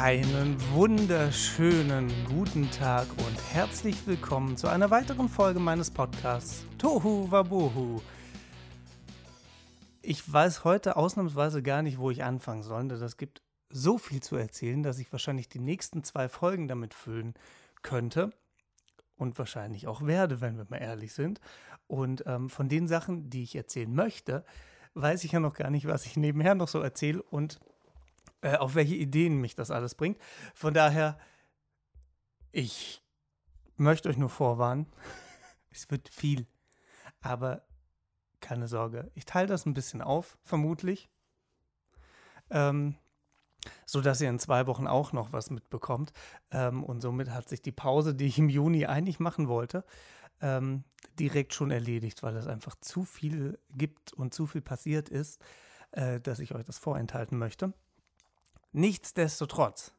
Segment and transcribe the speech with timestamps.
[0.00, 8.00] Einen wunderschönen guten Tag und herzlich willkommen zu einer weiteren Folge meines Podcasts Tohu Wabohu.
[10.00, 14.22] Ich weiß heute ausnahmsweise gar nicht, wo ich anfangen soll, denn es gibt so viel
[14.22, 17.34] zu erzählen, dass ich wahrscheinlich die nächsten zwei Folgen damit füllen
[17.82, 18.30] könnte
[19.16, 21.40] und wahrscheinlich auch werde, wenn wir mal ehrlich sind.
[21.88, 24.44] Und ähm, von den Sachen, die ich erzählen möchte,
[24.94, 27.58] weiß ich ja noch gar nicht, was ich nebenher noch so erzähle und
[28.40, 30.18] äh, auf welche Ideen mich das alles bringt.
[30.54, 31.18] Von daher,
[32.52, 33.02] ich
[33.76, 34.86] möchte euch nur vorwarnen,
[35.70, 36.46] es wird viel,
[37.20, 37.66] aber
[38.40, 41.08] keine Sorge, ich teile das ein bisschen auf, vermutlich.
[42.50, 42.96] Ähm,
[43.86, 46.12] so dass ihr in zwei Wochen auch noch was mitbekommt.
[46.50, 49.84] Ähm, und somit hat sich die Pause, die ich im Juni eigentlich machen wollte,
[50.40, 50.84] ähm,
[51.18, 55.42] direkt schon erledigt, weil es einfach zu viel gibt und zu viel passiert ist,
[55.92, 57.72] äh, dass ich euch das vorenthalten möchte.
[58.72, 59.94] Nichtsdestotrotz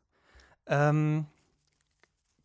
[0.67, 1.25] ähm,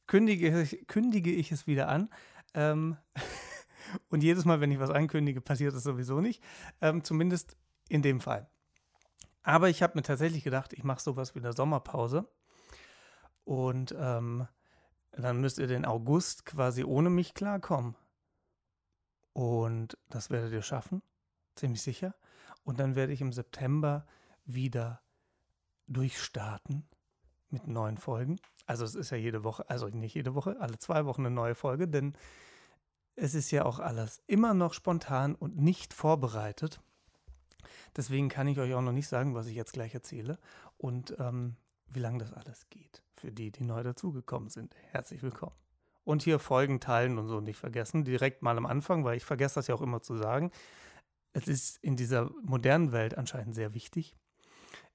[0.06, 2.10] kündige, kündige ich es wieder an.
[2.54, 2.96] Ähm,
[4.08, 6.42] und jedes Mal, wenn ich was ankündige, passiert es sowieso nicht.
[6.80, 7.56] Ähm, zumindest
[7.88, 8.48] in dem Fall.
[9.42, 12.26] Aber ich habe mir tatsächlich gedacht, ich mache sowas wie eine Sommerpause.
[13.44, 14.48] Und ähm,
[15.12, 17.94] dann müsst ihr den August quasi ohne mich klarkommen.
[19.34, 21.02] Und das werdet ihr schaffen,
[21.56, 22.14] ziemlich sicher.
[22.64, 24.06] Und dann werde ich im September
[24.46, 25.02] wieder
[25.86, 26.88] durchstarten
[27.50, 28.36] mit neuen Folgen.
[28.66, 31.54] Also es ist ja jede Woche, also nicht jede Woche, alle zwei Wochen eine neue
[31.54, 32.14] Folge, denn
[33.16, 36.80] es ist ja auch alles immer noch spontan und nicht vorbereitet.
[37.96, 40.38] Deswegen kann ich euch auch noch nicht sagen, was ich jetzt gleich erzähle
[40.76, 41.56] und ähm,
[41.88, 43.02] wie lange das alles geht.
[43.16, 44.74] Für die, die neu dazugekommen sind.
[44.90, 45.54] Herzlich willkommen.
[46.02, 48.04] Und hier Folgen teilen und so nicht vergessen.
[48.04, 50.50] Direkt mal am Anfang, weil ich vergesse das ja auch immer zu sagen.
[51.32, 54.16] Es ist in dieser modernen Welt anscheinend sehr wichtig.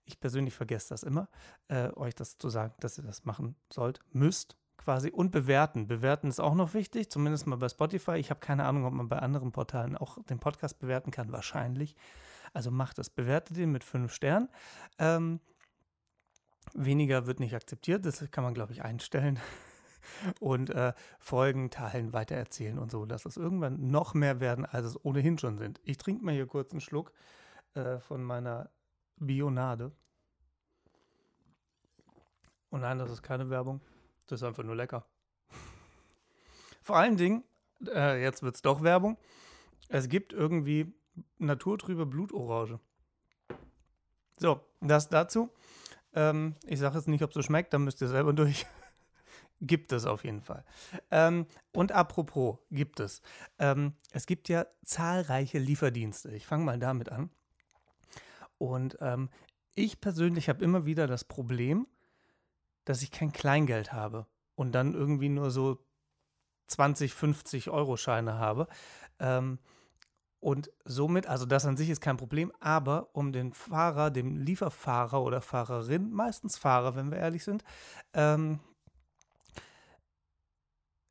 [0.09, 1.29] Ich persönlich vergesse das immer,
[1.67, 5.87] äh, euch das zu sagen, dass ihr das machen sollt, müsst quasi und bewerten.
[5.87, 8.13] Bewerten ist auch noch wichtig, zumindest mal bei Spotify.
[8.13, 11.31] Ich habe keine Ahnung, ob man bei anderen Portalen auch den Podcast bewerten kann.
[11.31, 11.95] Wahrscheinlich.
[12.53, 13.11] Also macht das.
[13.11, 14.49] Bewertet ihn mit fünf Sternen.
[14.97, 15.41] Ähm,
[16.73, 18.03] weniger wird nicht akzeptiert.
[18.03, 19.39] Das kann man, glaube ich, einstellen.
[20.39, 25.05] Und äh, Folgen teilen, weitererzählen und so, dass es irgendwann noch mehr werden, als es
[25.05, 25.79] ohnehin schon sind.
[25.83, 27.11] Ich trinke mal hier kurz einen Schluck
[27.75, 28.71] äh, von meiner
[29.19, 29.91] Bionade.
[32.69, 33.81] Und nein, das ist keine Werbung.
[34.27, 35.05] Das ist einfach nur lecker.
[36.81, 37.43] Vor allen Dingen,
[37.87, 39.17] äh, jetzt wird es doch Werbung.
[39.87, 40.93] Es gibt irgendwie
[41.37, 42.79] naturtrübe Blutorange.
[44.37, 45.49] So, das dazu.
[46.13, 48.65] Ähm, ich sage jetzt nicht, ob es so schmeckt, dann müsst ihr selber durch.
[49.61, 50.63] gibt es auf jeden Fall.
[51.11, 53.21] Ähm, und apropos, gibt es.
[53.57, 56.31] Ähm, es gibt ja zahlreiche Lieferdienste.
[56.31, 57.29] Ich fange mal damit an.
[58.59, 59.29] Und ähm,
[59.73, 61.87] ich persönlich habe immer wieder das Problem,
[62.85, 65.79] dass ich kein Kleingeld habe und dann irgendwie nur so
[66.67, 68.67] 20, 50 Euro Scheine habe.
[69.19, 69.57] Ähm,
[70.39, 75.21] und somit, also das an sich ist kein Problem, aber um den Fahrer, dem Lieferfahrer
[75.21, 77.63] oder Fahrerin, meistens Fahrer, wenn wir ehrlich sind,
[78.13, 78.59] ähm,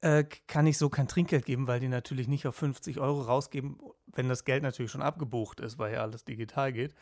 [0.00, 3.78] äh, kann ich so kein Trinkgeld geben, weil die natürlich nicht auf 50 Euro rausgeben,
[4.06, 6.94] wenn das Geld natürlich schon abgebucht ist, weil ja alles digital geht.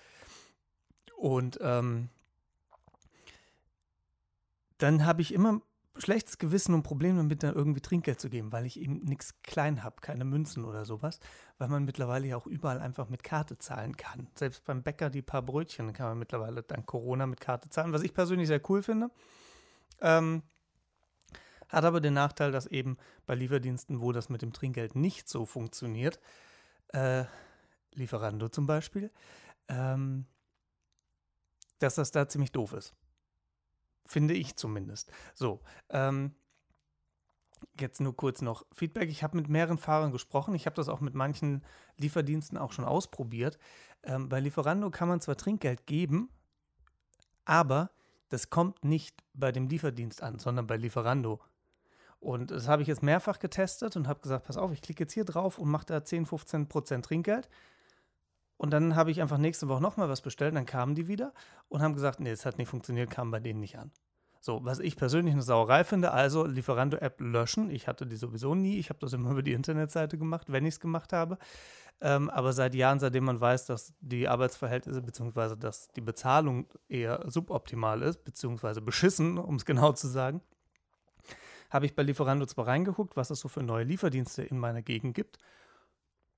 [1.17, 2.11] Und ähm,
[4.79, 5.63] dann habe ich immer
[5.99, 9.83] schlechtes Gewissen und Probleme damit, da irgendwie Trinkgeld zu geben, weil ich eben nichts klein
[9.83, 11.21] habe, keine Münzen oder sowas,
[11.59, 14.29] weil man mittlerweile ja auch überall einfach mit Karte zahlen kann.
[14.35, 18.03] Selbst beim Bäcker die paar Brötchen kann man mittlerweile dank Corona mit Karte zahlen, was
[18.03, 19.11] ich persönlich sehr cool finde.
[20.01, 20.43] Ähm,
[21.69, 22.97] hat aber den Nachteil, dass eben
[23.27, 26.21] bei Lieferdiensten, wo das mit dem Trinkgeld nicht so funktioniert,
[26.89, 27.25] äh,
[27.93, 29.11] Lieferando zum Beispiel,
[29.69, 30.27] ähm,
[31.79, 32.95] dass das da ziemlich doof ist.
[34.07, 35.11] Finde ich zumindest.
[35.35, 35.61] So,
[35.91, 36.35] ähm,
[37.81, 39.11] jetzt nur kurz noch Feedback.
[39.11, 40.55] Ich habe mit mehreren Fahrern gesprochen.
[40.55, 41.65] Ich habe das auch mit manchen
[41.97, 43.59] Lieferdiensten auch schon ausprobiert.
[44.03, 46.31] Ähm, bei Lieferando kann man zwar Trinkgeld geben,
[47.45, 47.91] aber
[48.29, 51.41] das kommt nicht bei dem Lieferdienst an, sondern bei Lieferando.
[52.19, 55.13] Und das habe ich jetzt mehrfach getestet und habe gesagt, pass auf, ich klicke jetzt
[55.13, 57.49] hier drauf und mache da 10, 15 Prozent Trinkgeld.
[58.57, 61.33] Und dann habe ich einfach nächste Woche nochmal was bestellt, dann kamen die wieder
[61.69, 63.91] und haben gesagt, nee, es hat nicht funktioniert, kam bei denen nicht an.
[64.41, 67.69] So, was ich persönlich eine Sauerei finde, also Lieferando-App löschen.
[67.69, 68.79] Ich hatte die sowieso nie.
[68.79, 71.39] Ich habe das immer über die Internetseite gemacht, wenn ich es gemacht habe.
[72.01, 75.57] Ähm, aber seit Jahren, seitdem man weiß, dass die Arbeitsverhältnisse bzw.
[75.57, 80.41] dass die Bezahlung eher suboptimal ist, beziehungsweise beschissen, um es genau zu sagen,
[81.71, 85.15] habe ich bei Lieferando zwar reingeguckt, was es so für neue Lieferdienste in meiner Gegend
[85.15, 85.39] gibt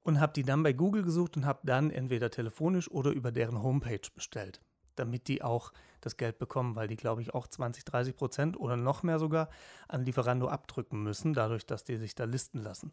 [0.09, 3.63] und habe die dann bei Google gesucht und habe dann entweder telefonisch oder über deren
[3.63, 4.63] Homepage bestellt.
[4.97, 8.77] damit die auch das Geld bekommen, weil die, glaube ich, auch 20, 30 Prozent oder
[8.77, 9.49] noch mehr sogar
[9.87, 12.91] an Lieferando abdrücken müssen, dadurch, dass die sich da listen lassen.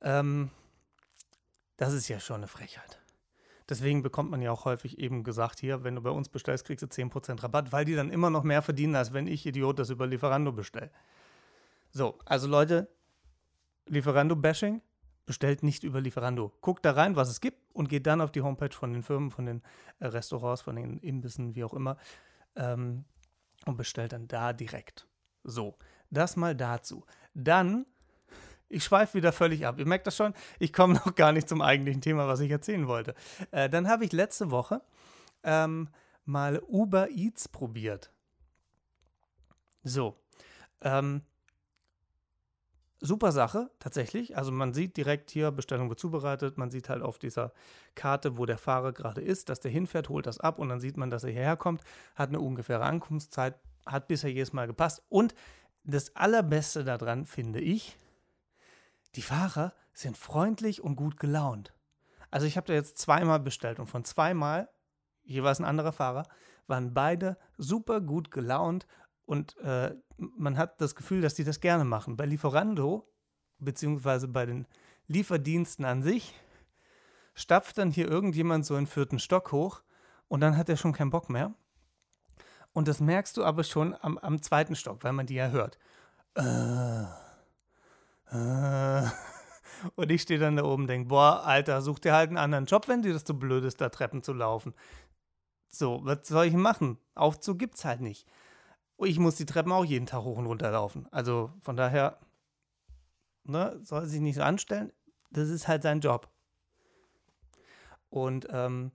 [0.00, 0.50] Ähm,
[1.76, 2.98] das ist ja schon eine Frechheit.
[3.68, 6.82] Deswegen bekommt man ja auch häufig eben gesagt, hier, wenn du bei uns bestellst, kriegst
[6.82, 9.90] du 10% Rabatt, weil die dann immer noch mehr verdienen, als wenn ich, Idiot, das
[9.90, 10.90] über Lieferando bestelle.
[11.92, 12.88] So, also Leute,
[13.86, 14.82] Lieferando-Bashing,
[15.26, 16.52] bestellt nicht über Lieferando.
[16.60, 19.30] Guckt da rein, was es gibt und geht dann auf die Homepage von den Firmen,
[19.30, 19.62] von den
[19.98, 21.98] äh, Restaurants, von den Imbissen, wie auch immer,
[22.54, 23.04] ähm,
[23.66, 25.06] und bestellt dann da direkt.
[25.42, 25.76] So,
[26.10, 27.04] das mal dazu.
[27.34, 27.86] Dann
[28.68, 29.78] ich schweife wieder völlig ab.
[29.78, 32.88] Ihr merkt das schon, ich komme noch gar nicht zum eigentlichen Thema, was ich erzählen
[32.88, 33.14] wollte.
[33.50, 34.82] Äh, dann habe ich letzte Woche
[35.42, 35.88] ähm,
[36.24, 38.12] mal Uber Eats probiert.
[39.82, 40.16] So.
[40.80, 41.22] Ähm,
[43.00, 44.36] super Sache, tatsächlich.
[44.36, 46.58] Also man sieht direkt hier, Bestellung wird zubereitet.
[46.58, 47.52] Man sieht halt auf dieser
[47.94, 50.96] Karte, wo der Fahrer gerade ist, dass der hinfährt, holt das ab und dann sieht
[50.96, 51.82] man, dass er hierher kommt,
[52.14, 55.02] hat eine ungefähre Ankunftszeit, hat bisher jedes Mal gepasst.
[55.08, 55.34] Und
[55.84, 57.96] das Allerbeste daran finde ich,
[59.14, 61.72] die Fahrer sind freundlich und gut gelaunt.
[62.30, 64.68] Also ich habe da jetzt zweimal bestellt und von zweimal,
[65.22, 66.24] jeweils ein anderer Fahrer,
[66.66, 68.86] waren beide super gut gelaunt
[69.26, 72.16] und äh, man hat das Gefühl, dass die das gerne machen.
[72.16, 73.06] Bei Lieferando,
[73.58, 74.66] beziehungsweise bei den
[75.08, 76.34] Lieferdiensten an sich,
[77.34, 79.82] stapft dann hier irgendjemand so in vierten Stock hoch
[80.28, 81.54] und dann hat er schon keinen Bock mehr.
[82.72, 85.78] Und das merkst du aber schon am, am zweiten Stock, weil man die ja hört.
[86.34, 87.04] Äh
[88.30, 89.02] äh.
[89.94, 92.64] Und ich stehe dann da oben und denke, boah, Alter, such dir halt einen anderen
[92.64, 94.74] Job, wenn dir das so blöd ist, da Treppen zu laufen.
[95.68, 96.98] So, was soll ich machen?
[97.14, 98.26] Aufzug gibt's halt nicht.
[98.98, 101.06] Ich muss die Treppen auch jeden Tag hoch und runter laufen.
[101.10, 102.18] Also von daher,
[103.44, 104.92] ne, soll sich nicht so anstellen.
[105.30, 106.30] Das ist halt sein Job.
[108.08, 108.92] Und ähm,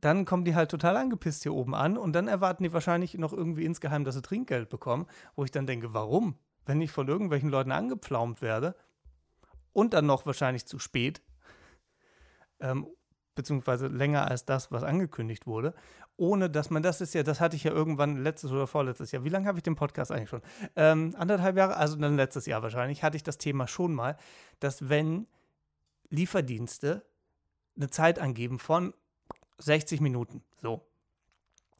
[0.00, 3.32] dann kommen die halt total angepisst hier oben an und dann erwarten die wahrscheinlich noch
[3.32, 5.06] irgendwie insgeheim, dass sie Trinkgeld bekommen,
[5.36, 6.38] wo ich dann denke, warum?
[6.66, 8.74] wenn ich von irgendwelchen Leuten angepflaumt werde
[9.72, 11.22] und dann noch wahrscheinlich zu spät,
[12.60, 12.88] ähm,
[13.34, 15.74] beziehungsweise länger als das, was angekündigt wurde,
[16.16, 19.24] ohne dass man, das ist ja, das hatte ich ja irgendwann letztes oder vorletztes Jahr,
[19.24, 20.42] wie lange habe ich den Podcast eigentlich schon?
[20.74, 24.16] Ähm, anderthalb Jahre, also dann letztes Jahr wahrscheinlich, hatte ich das Thema schon mal,
[24.60, 25.26] dass wenn
[26.08, 27.04] Lieferdienste
[27.76, 28.94] eine Zeit angeben von
[29.58, 30.86] 60 Minuten, so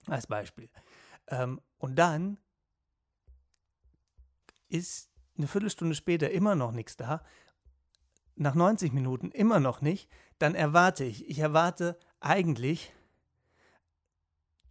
[0.06, 0.68] als Beispiel,
[1.28, 2.38] ähm, und dann
[4.68, 7.22] ist eine Viertelstunde später immer noch nichts da,
[8.34, 12.92] nach 90 Minuten immer noch nicht, dann erwarte ich, ich erwarte eigentlich,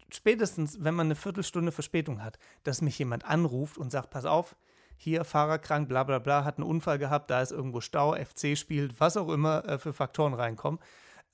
[0.09, 4.55] spätestens wenn man eine Viertelstunde Verspätung hat, dass mich jemand anruft und sagt, pass auf,
[4.97, 8.57] hier Fahrer krank, bla bla bla, hat einen Unfall gehabt, da ist irgendwo Stau, FC
[8.57, 10.79] spielt, was auch immer äh, für Faktoren reinkommen.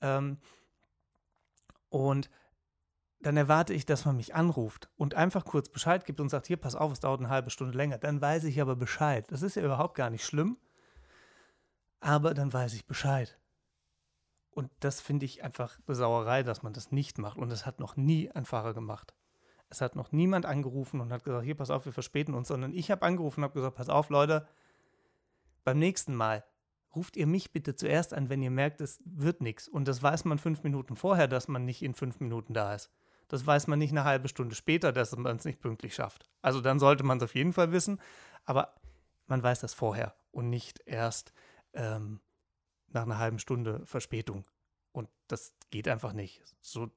[0.00, 0.38] Ähm,
[1.88, 2.30] und
[3.20, 6.56] dann erwarte ich, dass man mich anruft und einfach kurz Bescheid gibt und sagt, hier,
[6.56, 7.98] pass auf, es dauert eine halbe Stunde länger.
[7.98, 9.30] Dann weiß ich aber Bescheid.
[9.30, 10.58] Das ist ja überhaupt gar nicht schlimm,
[12.00, 13.38] aber dann weiß ich Bescheid.
[14.52, 17.38] Und das finde ich einfach eine Sauerei, dass man das nicht macht.
[17.38, 19.14] Und das hat noch nie ein Fahrer gemacht.
[19.70, 22.74] Es hat noch niemand angerufen und hat gesagt, hier, pass auf, wir verspäten uns, sondern
[22.74, 24.46] ich habe angerufen und habe gesagt, pass auf, Leute,
[25.64, 26.44] beim nächsten Mal
[26.94, 29.68] ruft ihr mich bitte zuerst an, wenn ihr merkt, es wird nichts.
[29.68, 32.90] Und das weiß man fünf Minuten vorher, dass man nicht in fünf Minuten da ist.
[33.28, 36.28] Das weiß man nicht eine halbe Stunde später, dass man es nicht pünktlich schafft.
[36.42, 37.98] Also dann sollte man es auf jeden Fall wissen,
[38.44, 38.74] aber
[39.26, 41.32] man weiß das vorher und nicht erst
[41.72, 42.20] ähm,
[42.88, 44.44] nach einer halben Stunde Verspätung.
[44.92, 46.42] Und das geht einfach nicht.
[46.60, 46.90] So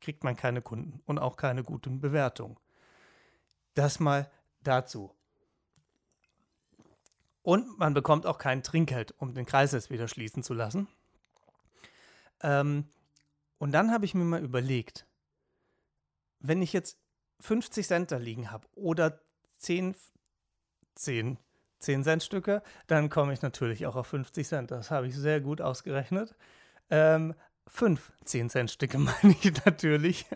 [0.00, 2.56] kriegt man keine Kunden und auch keine guten Bewertungen.
[3.74, 4.30] Das mal
[4.62, 5.14] dazu.
[7.42, 10.88] Und man bekommt auch kein Trinkgeld, um den Kreis jetzt wieder schließen zu lassen.
[12.42, 12.88] Ähm,
[13.58, 15.06] und dann habe ich mir mal überlegt,
[16.40, 16.98] wenn ich jetzt
[17.40, 19.20] 50 Cent da liegen habe oder
[19.58, 19.94] 10,
[20.94, 21.38] 10,
[21.78, 24.70] 10 Cent Stücke, dann komme ich natürlich auch auf 50 Cent.
[24.70, 26.34] Das habe ich sehr gut ausgerechnet.
[26.90, 27.34] Ähm,
[27.66, 30.26] 5 10 Cent Stücke meine ich natürlich.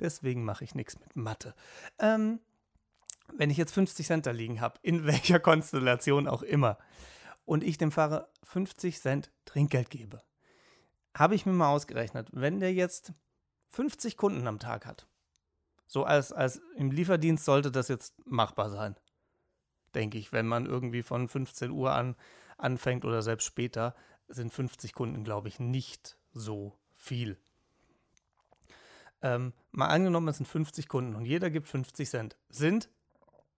[0.00, 1.54] Deswegen mache ich nichts mit Mathe.
[1.98, 2.40] Ähm,
[3.34, 6.78] wenn ich jetzt 50 Cent da liegen habe, in welcher Konstellation auch immer,
[7.44, 10.22] und ich dem Fahrer 50 Cent Trinkgeld gebe,
[11.16, 13.14] habe ich mir mal ausgerechnet, wenn der jetzt
[13.70, 15.08] 50 Kunden am Tag hat,
[15.86, 18.96] so als, als im Lieferdienst sollte das jetzt machbar sein.
[19.94, 22.16] Denke ich, wenn man irgendwie von 15 Uhr an
[22.58, 23.94] anfängt oder selbst später,
[24.28, 27.38] sind 50 Kunden, glaube ich, nicht so viel.
[29.22, 32.36] Ähm, mal angenommen, es sind 50 Kunden und jeder gibt 50 Cent.
[32.48, 32.88] Sind,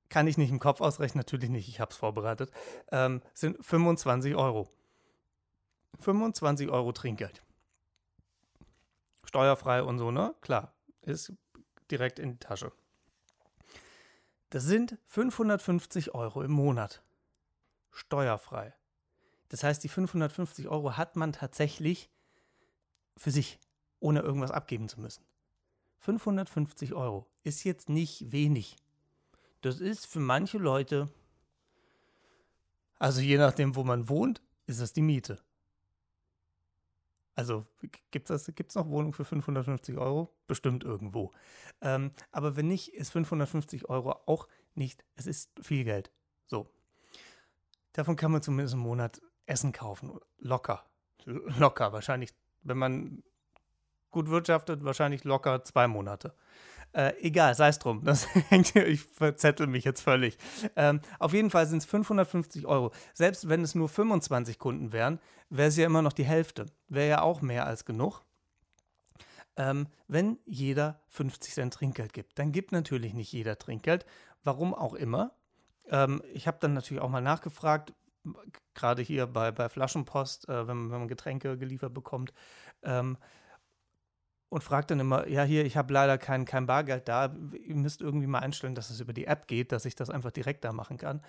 [0.09, 2.51] kann ich nicht im Kopf ausrechnen, natürlich nicht, ich habe es vorbereitet,
[2.91, 4.69] ähm, sind 25 Euro.
[6.01, 7.43] 25 Euro Trinkgeld.
[9.25, 10.35] Steuerfrei und so, ne?
[10.41, 10.73] Klar,
[11.03, 11.33] Ist
[11.91, 12.73] direkt in die Tasche.
[14.51, 17.03] Das sind 550 Euro im Monat.
[17.93, 18.75] Steuerfrei.
[19.51, 22.09] Das heißt, die 550 Euro hat man tatsächlich
[23.17, 23.59] für sich,
[23.99, 25.25] ohne irgendwas abgeben zu müssen.
[25.99, 28.77] 550 Euro ist jetzt nicht wenig.
[29.61, 31.11] Das ist für manche Leute,
[32.99, 35.43] also je nachdem, wo man wohnt, ist das die Miete.
[37.35, 37.67] Also
[38.11, 40.31] gibt es gibt's noch Wohnungen für 550 Euro?
[40.47, 41.33] Bestimmt irgendwo.
[41.81, 46.13] Ähm, aber wenn nicht, ist 550 Euro auch nicht, es ist viel Geld.
[46.47, 46.71] So.
[47.93, 50.19] Davon kann man zumindest im Monat Essen kaufen.
[50.39, 50.85] Locker.
[51.25, 51.93] Locker.
[51.93, 52.31] Wahrscheinlich,
[52.63, 53.23] wenn man
[54.11, 56.35] gut wirtschaftet, wahrscheinlich locker zwei Monate.
[56.93, 58.03] Äh, egal, sei es drum.
[58.05, 58.27] Das
[58.75, 60.39] ich verzettel mich jetzt völlig.
[60.77, 62.93] Ähm, auf jeden Fall sind es 550 Euro.
[63.15, 66.67] Selbst wenn es nur 25 Kunden wären, wäre es ja immer noch die Hälfte.
[66.89, 68.23] Wäre ja auch mehr als genug.
[69.57, 74.07] Ähm, wenn jeder 50 Cent Trinkgeld gibt, dann gibt natürlich nicht jeder Trinkgeld.
[74.43, 75.33] Warum auch immer.
[75.91, 77.93] Ähm, ich habe dann natürlich auch mal nachgefragt,
[78.75, 82.33] gerade hier bei, bei Flaschenpost, äh, wenn, wenn, man Getränke geliefert bekommt.
[82.83, 83.17] Ähm,
[84.51, 87.33] und fragt dann immer, ja, hier, ich habe leider kein, kein Bargeld da.
[87.53, 90.33] Ihr müsst irgendwie mal einstellen, dass es über die App geht, dass ich das einfach
[90.33, 91.23] direkt da machen kann.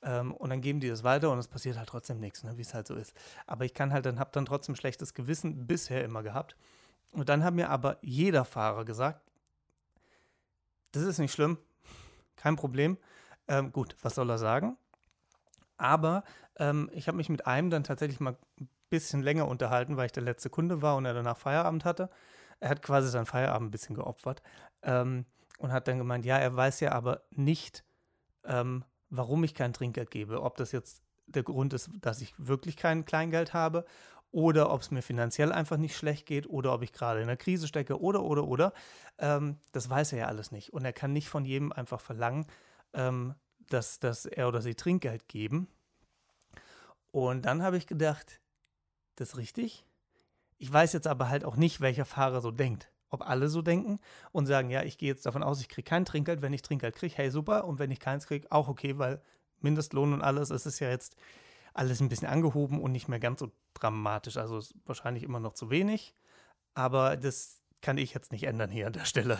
[0.00, 2.62] Ähm, und dann geben die das weiter und es passiert halt trotzdem nichts, ne, wie
[2.62, 3.14] es halt so ist.
[3.48, 6.56] Aber ich kann halt dann, habe dann trotzdem schlechtes Gewissen bisher immer gehabt.
[7.10, 9.22] Und dann hat mir aber jeder Fahrer gesagt,
[10.92, 11.58] das ist nicht schlimm,
[12.36, 12.96] kein Problem.
[13.48, 14.76] Ähm, gut, was soll er sagen?
[15.78, 16.24] Aber
[16.58, 20.12] ähm, ich habe mich mit einem dann tatsächlich mal ein bisschen länger unterhalten, weil ich
[20.12, 22.10] der letzte Kunde war und er danach Feierabend hatte.
[22.60, 24.42] Er hat quasi seinen Feierabend ein bisschen geopfert
[24.82, 25.24] ähm,
[25.58, 27.84] und hat dann gemeint, ja, er weiß ja aber nicht,
[28.44, 30.42] ähm, warum ich kein Trinkgeld gebe.
[30.42, 33.84] Ob das jetzt der Grund ist, dass ich wirklich kein Kleingeld habe
[34.30, 37.36] oder ob es mir finanziell einfach nicht schlecht geht oder ob ich gerade in einer
[37.36, 38.72] Krise stecke oder, oder, oder.
[39.18, 40.72] Ähm, das weiß er ja alles nicht.
[40.72, 42.46] Und er kann nicht von jedem einfach verlangen,
[42.92, 43.34] ähm,
[43.68, 45.68] dass, dass er oder sie Trinkgeld geben.
[47.10, 48.40] Und dann habe ich gedacht,
[49.16, 49.84] das ist richtig.
[50.58, 52.90] Ich weiß jetzt aber halt auch nicht, welcher Fahrer so denkt.
[53.10, 54.00] Ob alle so denken
[54.32, 56.42] und sagen, ja, ich gehe jetzt davon aus, ich kriege kein Trinkgeld.
[56.42, 57.64] Wenn ich Trinkgeld kriege, hey, super.
[57.64, 59.22] Und wenn ich keins kriege, auch okay, weil
[59.60, 61.16] Mindestlohn und alles, es ist ja jetzt
[61.72, 64.36] alles ein bisschen angehoben und nicht mehr ganz so dramatisch.
[64.36, 66.14] Also wahrscheinlich immer noch zu wenig.
[66.74, 69.38] Aber das kann ich jetzt nicht ändern hier an der Stelle.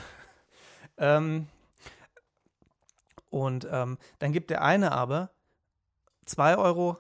[0.96, 1.48] ähm,
[3.30, 5.30] und ähm, dann gibt der eine aber
[6.26, 6.98] 2 Euro,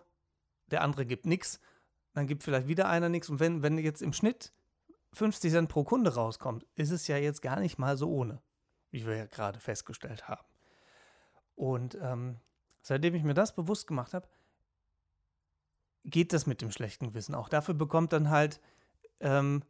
[0.70, 1.60] der andere gibt nichts
[2.18, 3.30] dann gibt vielleicht wieder einer nichts.
[3.30, 4.52] Und wenn, wenn jetzt im Schnitt
[5.12, 8.42] 50 Cent pro Kunde rauskommt, ist es ja jetzt gar nicht mal so ohne,
[8.90, 10.44] wie wir ja gerade festgestellt haben.
[11.54, 12.40] Und ähm,
[12.82, 14.28] seitdem ich mir das bewusst gemacht habe,
[16.04, 17.48] geht das mit dem schlechten Gewissen auch.
[17.48, 18.60] Dafür bekommt dann halt,
[19.20, 19.62] ähm,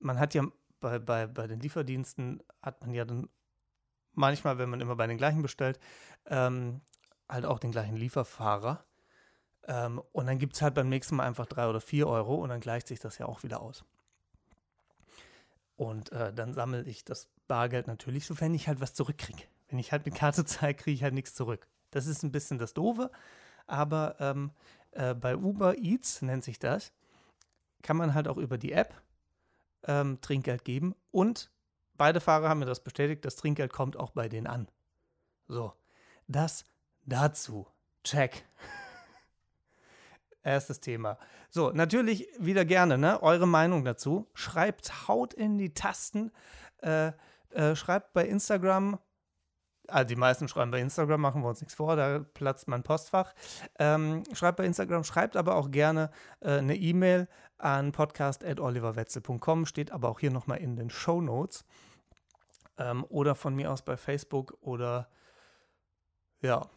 [0.00, 0.44] man hat ja
[0.80, 3.28] bei, bei, bei den Lieferdiensten, hat man ja dann
[4.16, 5.78] manchmal, wenn man immer bei den gleichen bestellt,
[6.26, 6.80] ähm,
[7.28, 8.84] halt auch den gleichen Lieferfahrer.
[9.68, 12.48] Ähm, und dann gibt es halt beim nächsten Mal einfach drei oder vier Euro und
[12.48, 13.84] dann gleicht sich das ja auch wieder aus.
[15.76, 19.42] Und äh, dann sammle ich das Bargeld natürlich, sofern ich halt was zurückkriege.
[19.68, 21.66] Wenn ich halt eine Karte zahle, kriege ich halt nichts zurück.
[21.90, 23.10] Das ist ein bisschen das Doofe,
[23.66, 24.52] aber ähm,
[24.92, 26.92] äh, bei Uber Eats nennt sich das,
[27.82, 28.94] kann man halt auch über die App
[29.84, 31.50] ähm, Trinkgeld geben und
[31.96, 34.68] beide Fahrer haben mir das bestätigt, das Trinkgeld kommt auch bei denen an.
[35.48, 35.72] So,
[36.28, 36.64] das
[37.04, 37.66] dazu.
[38.04, 38.44] Check.
[40.42, 41.18] Erstes Thema.
[41.50, 43.22] So, natürlich wieder gerne, ne?
[43.22, 44.28] Eure Meinung dazu.
[44.34, 46.32] Schreibt, haut in die Tasten.
[46.82, 47.12] Äh,
[47.50, 48.98] äh, schreibt bei Instagram.
[49.88, 53.34] Also die meisten schreiben bei Instagram, machen wir uns nichts vor, da platzt mein Postfach.
[53.78, 57.28] Ähm, schreibt bei Instagram, schreibt aber auch gerne äh, eine E-Mail
[57.58, 61.64] an podcast.oliverwetzel.com, steht aber auch hier nochmal in den Show Notes.
[62.78, 65.08] Ähm, oder von mir aus bei Facebook oder
[66.42, 66.68] ja,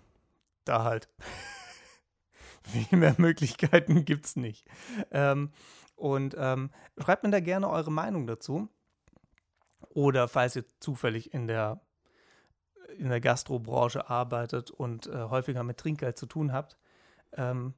[0.66, 1.10] da halt.
[2.64, 4.68] Viel mehr Möglichkeiten gibt es nicht.
[5.12, 5.52] Ähm,
[5.96, 8.70] und ähm, schreibt mir da gerne eure Meinung dazu.
[9.90, 11.82] Oder falls ihr zufällig in der,
[12.98, 16.78] in der Gastrobranche arbeitet und äh, häufiger mit Trinkgeld zu tun habt,
[17.34, 17.74] ähm,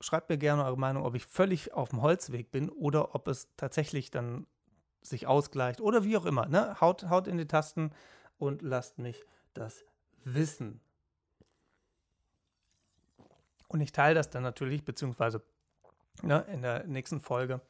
[0.00, 3.48] schreibt mir gerne eure Meinung, ob ich völlig auf dem Holzweg bin oder ob es
[3.56, 4.46] tatsächlich dann
[5.02, 6.46] sich ausgleicht oder wie auch immer.
[6.46, 6.80] Ne?
[6.80, 7.92] Haut, haut in die Tasten
[8.38, 9.84] und lasst mich das
[10.24, 10.80] wissen.
[13.68, 15.42] Und ich teile das dann natürlich, beziehungsweise
[16.22, 17.60] ne, in der nächsten Folge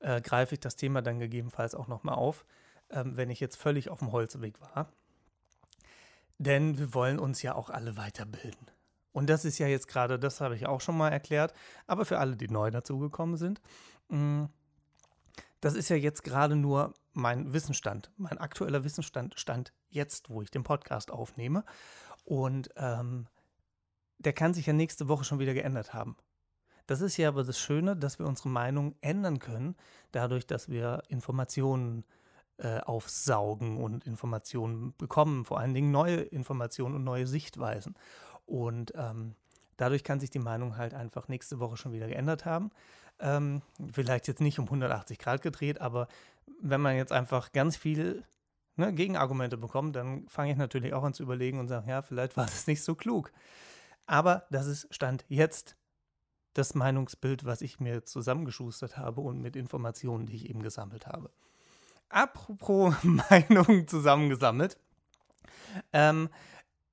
[0.00, 2.44] äh, greife ich das Thema dann gegebenenfalls auch nochmal auf,
[2.90, 4.92] ähm, wenn ich jetzt völlig auf dem Holzweg war.
[6.38, 8.70] Denn wir wollen uns ja auch alle weiterbilden.
[9.12, 11.52] Und das ist ja jetzt gerade, das habe ich auch schon mal erklärt,
[11.86, 13.60] aber für alle, die neu dazugekommen sind,
[14.08, 14.44] mm,
[15.60, 20.50] das ist ja jetzt gerade nur mein Wissensstand, mein aktueller Wissensstand stand jetzt, wo ich
[20.50, 21.64] den Podcast aufnehme.
[22.24, 23.26] Und ähm,
[24.18, 26.16] der kann sich ja nächste Woche schon wieder geändert haben.
[26.86, 29.76] Das ist ja aber das Schöne, dass wir unsere Meinung ändern können,
[30.12, 32.04] dadurch, dass wir Informationen
[32.58, 37.94] äh, aufsaugen und Informationen bekommen, vor allen Dingen neue Informationen und neue Sichtweisen.
[38.46, 39.34] Und ähm,
[39.76, 42.70] dadurch kann sich die Meinung halt einfach nächste Woche schon wieder geändert haben.
[43.20, 43.62] Ähm,
[43.92, 46.08] vielleicht jetzt nicht um 180 Grad gedreht, aber
[46.60, 48.24] wenn man jetzt einfach ganz viel
[48.76, 52.36] ne, Gegenargumente bekommt, dann fange ich natürlich auch an zu überlegen und sage, ja, vielleicht
[52.36, 53.32] war es nicht so klug.
[54.06, 55.76] Aber das ist Stand jetzt
[56.54, 61.30] das Meinungsbild, was ich mir zusammengeschustert habe und mit Informationen, die ich eben gesammelt habe.
[62.08, 64.78] Apropos Meinungen zusammengesammelt
[65.92, 66.28] ähm,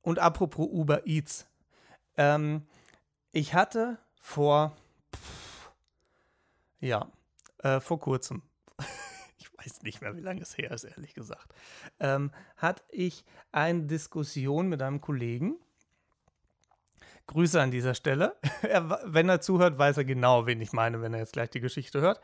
[0.02, 1.48] und apropos Uber Eats.
[2.18, 2.66] Ähm,
[3.32, 4.76] ich hatte vor,
[5.14, 5.72] pff,
[6.80, 7.12] ja,
[7.60, 8.42] äh, vor kurzem,
[9.38, 11.54] ich weiß nicht mehr, wie lange es her ist, ehrlich gesagt,
[12.00, 15.58] ähm, hatte ich eine Diskussion mit einem Kollegen,
[17.28, 18.36] Grüße an dieser Stelle.
[18.62, 21.60] Er, wenn er zuhört, weiß er genau, wen ich meine, wenn er jetzt gleich die
[21.60, 22.20] Geschichte hört.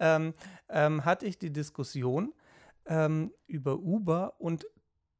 [0.00, 0.34] Ähm,
[0.68, 2.32] ähm, hatte ich die Diskussion
[2.86, 4.66] ähm, über Uber und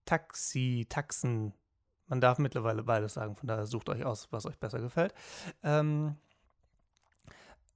[0.04, 1.54] Taxi, Taxen.
[2.06, 5.14] Man darf mittlerweile beides sagen, von daher sucht euch aus, was euch besser gefällt.
[5.62, 6.16] Ähm,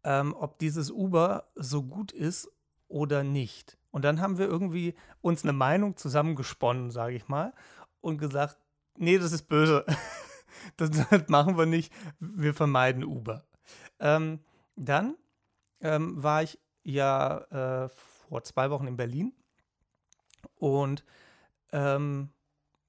[0.04, 2.50] ähm, ob dieses Uber so gut ist
[2.88, 3.78] oder nicht.
[3.90, 7.52] Und dann haben wir irgendwie uns eine Meinung zusammengesponnen, sage ich mal,
[8.00, 8.58] und gesagt,
[8.96, 9.84] nee, das ist böse.
[10.76, 11.92] das, das, machen wir nicht.
[12.20, 13.44] Wir vermeiden Uber.
[14.00, 14.40] Ähm,
[14.76, 15.16] dann
[15.80, 19.32] ähm, war ich ja äh, vor zwei Wochen in Berlin
[20.56, 21.04] und
[21.72, 22.30] ähm,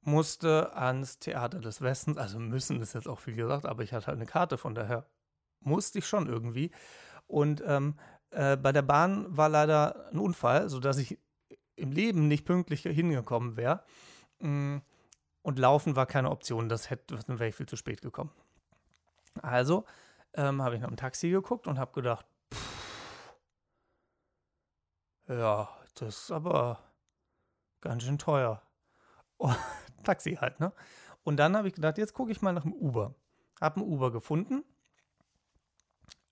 [0.02, 4.08] musste ans Theater des Westens, also müssen ist jetzt auch viel gesagt, aber ich hatte
[4.08, 5.06] halt eine Karte, von daher
[5.60, 6.72] musste ich schon irgendwie.
[7.28, 7.96] Und ähm,
[8.32, 11.20] äh, bei der Bahn war leider ein Unfall, sodass ich
[11.76, 13.84] im Leben nicht pünktlich hingekommen wäre.
[15.42, 18.32] Und laufen war keine Option, das hätte, wäre ich viel zu spät gekommen.
[19.42, 19.86] Also
[20.34, 23.34] ähm, habe ich nach dem Taxi geguckt und habe gedacht, pff,
[25.28, 26.84] ja, das ist aber
[27.82, 28.62] ganz schön teuer.
[29.38, 29.54] Oh,
[30.04, 30.74] Taxi halt, ne?
[31.24, 33.16] Und dann habe ich gedacht, jetzt gucke ich mal nach dem Uber.
[33.62, 34.64] Habe ein Uber gefunden.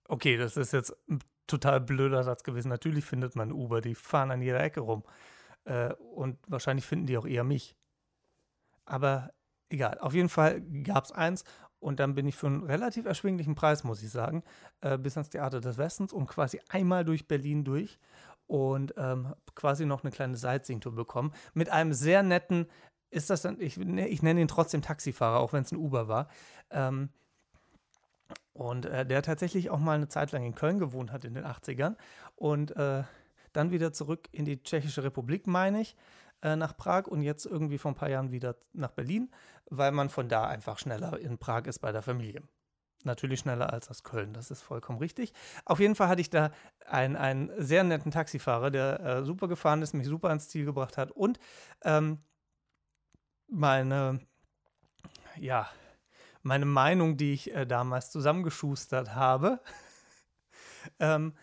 [0.07, 2.69] Okay, das ist jetzt ein total blöder Satz gewesen.
[2.69, 5.03] Natürlich findet man Uber, die fahren an jeder Ecke rum.
[5.65, 7.75] Äh, und wahrscheinlich finden die auch eher mich.
[8.87, 9.31] Aber
[9.69, 11.43] egal, auf jeden Fall gab es eins
[11.79, 14.43] und dann bin ich für einen relativ erschwinglichen Preis, muss ich sagen,
[14.81, 17.99] äh, bis ans Theater des Westens und quasi einmal durch Berlin durch
[18.47, 21.33] und ähm, quasi noch eine kleine Sightseeing-Tour bekommen.
[21.53, 22.67] Mit einem sehr netten,
[23.09, 26.07] ist das dann, ich, ne, ich nenne ihn trotzdem Taxifahrer, auch wenn es ein Uber
[26.07, 26.29] war.
[26.71, 27.09] Ähm,
[28.53, 31.45] und äh, der tatsächlich auch mal eine Zeit lang in Köln gewohnt hat in den
[31.45, 31.95] 80ern
[32.35, 33.03] und äh,
[33.53, 35.95] dann wieder zurück in die Tschechische Republik, meine ich,
[36.47, 39.29] äh, nach Prag und jetzt irgendwie vor ein paar Jahren wieder nach Berlin,
[39.69, 42.41] weil man von da einfach schneller in Prag ist bei der Familie.
[43.03, 45.33] Natürlich schneller als aus Köln, das ist vollkommen richtig.
[45.65, 46.51] Auf jeden Fall hatte ich da
[46.85, 50.97] einen, einen sehr netten Taxifahrer, der äh, super gefahren ist, mich super ans Ziel gebracht
[50.97, 51.39] hat und
[51.83, 52.19] ähm,
[53.47, 54.19] meine,
[55.37, 55.69] ja,
[56.41, 59.59] meine Meinung, die ich äh, damals zusammengeschustert habe,
[60.99, 61.33] ähm,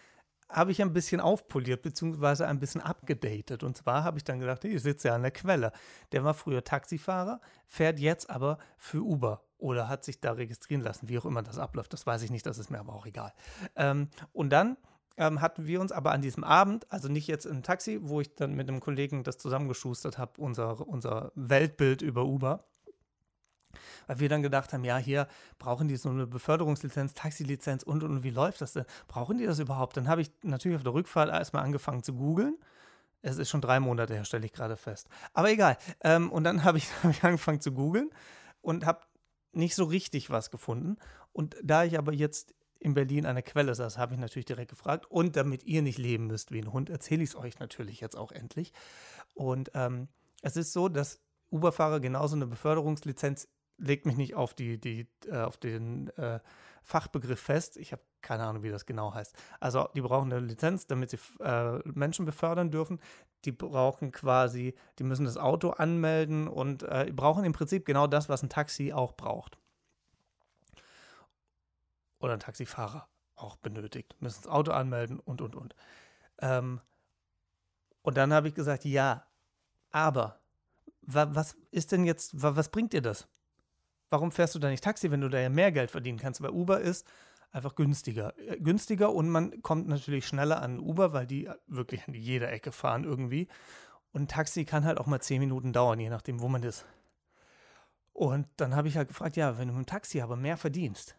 [0.55, 3.63] habe ich ein bisschen aufpoliert, beziehungsweise ein bisschen abgedatet.
[3.63, 5.73] Und zwar habe ich dann gedacht, ich sitze ja an der Quelle.
[6.13, 11.09] Der war früher Taxifahrer, fährt jetzt aber für Uber oder hat sich da registrieren lassen,
[11.09, 11.93] wie auch immer das abläuft.
[11.93, 13.33] Das weiß ich nicht, das ist mir aber auch egal.
[13.77, 14.77] Ähm, und dann
[15.17, 18.35] ähm, hatten wir uns aber an diesem Abend, also nicht jetzt im Taxi, wo ich
[18.35, 22.65] dann mit einem Kollegen das zusammengeschustert habe, unser, unser Weltbild über Uber,
[24.07, 28.11] weil wir dann gedacht haben, ja, hier brauchen die so eine Beförderungslizenz, Taxilizenz und, und,
[28.11, 28.85] und wie läuft das denn?
[29.09, 29.97] Brauchen die das überhaupt?
[29.97, 32.57] Dann habe ich natürlich auf der Rückfahrt erstmal angefangen zu googeln.
[33.23, 35.09] Es ist schon drei Monate her, stelle ich gerade fest.
[35.33, 35.79] Aber egal.
[36.03, 38.11] Ähm, und dann habe ich, hab ich angefangen zu googeln
[38.61, 39.01] und habe
[39.53, 40.97] nicht so richtig was gefunden.
[41.33, 45.07] Und da ich aber jetzt in Berlin eine Quelle saß, habe ich natürlich direkt gefragt.
[45.11, 48.17] Und damit ihr nicht leben müsst wie ein Hund, erzähle ich es euch natürlich jetzt
[48.17, 48.73] auch endlich.
[49.33, 50.09] Und ähm,
[50.43, 55.39] es ist so, dass Uber-Fahrer genauso eine Beförderungslizenz legt mich nicht auf, die, die, äh,
[55.39, 56.41] auf den äh,
[56.83, 57.77] Fachbegriff fest.
[57.77, 59.35] Ich habe keine Ahnung, wie das genau heißt.
[59.61, 63.01] Also die brauchen eine Lizenz, damit sie äh, Menschen befördern dürfen.
[63.45, 68.29] Die brauchen quasi, die müssen das Auto anmelden und äh, brauchen im Prinzip genau das,
[68.29, 69.59] was ein Taxi auch braucht.
[72.19, 74.17] Oder ein Taxifahrer auch benötigt.
[74.21, 75.75] Müssen das Auto anmelden und, und, und.
[76.39, 76.81] Ähm,
[78.03, 79.27] und dann habe ich gesagt, ja,
[79.91, 80.41] aber
[81.03, 83.29] was ist denn jetzt, was bringt dir das?
[84.15, 86.41] Warum fährst du da nicht Taxi, wenn du da ja mehr Geld verdienen kannst?
[86.41, 87.05] Weil Uber ist
[87.51, 88.33] einfach günstiger.
[88.39, 92.71] Äh, günstiger und man kommt natürlich schneller an Uber, weil die wirklich an jeder Ecke
[92.71, 93.49] fahren irgendwie.
[94.13, 96.87] Und Taxi kann halt auch mal zehn Minuten dauern, je nachdem, wo man ist.
[98.13, 101.17] Und dann habe ich halt gefragt, ja, wenn du mit dem Taxi aber mehr verdienst,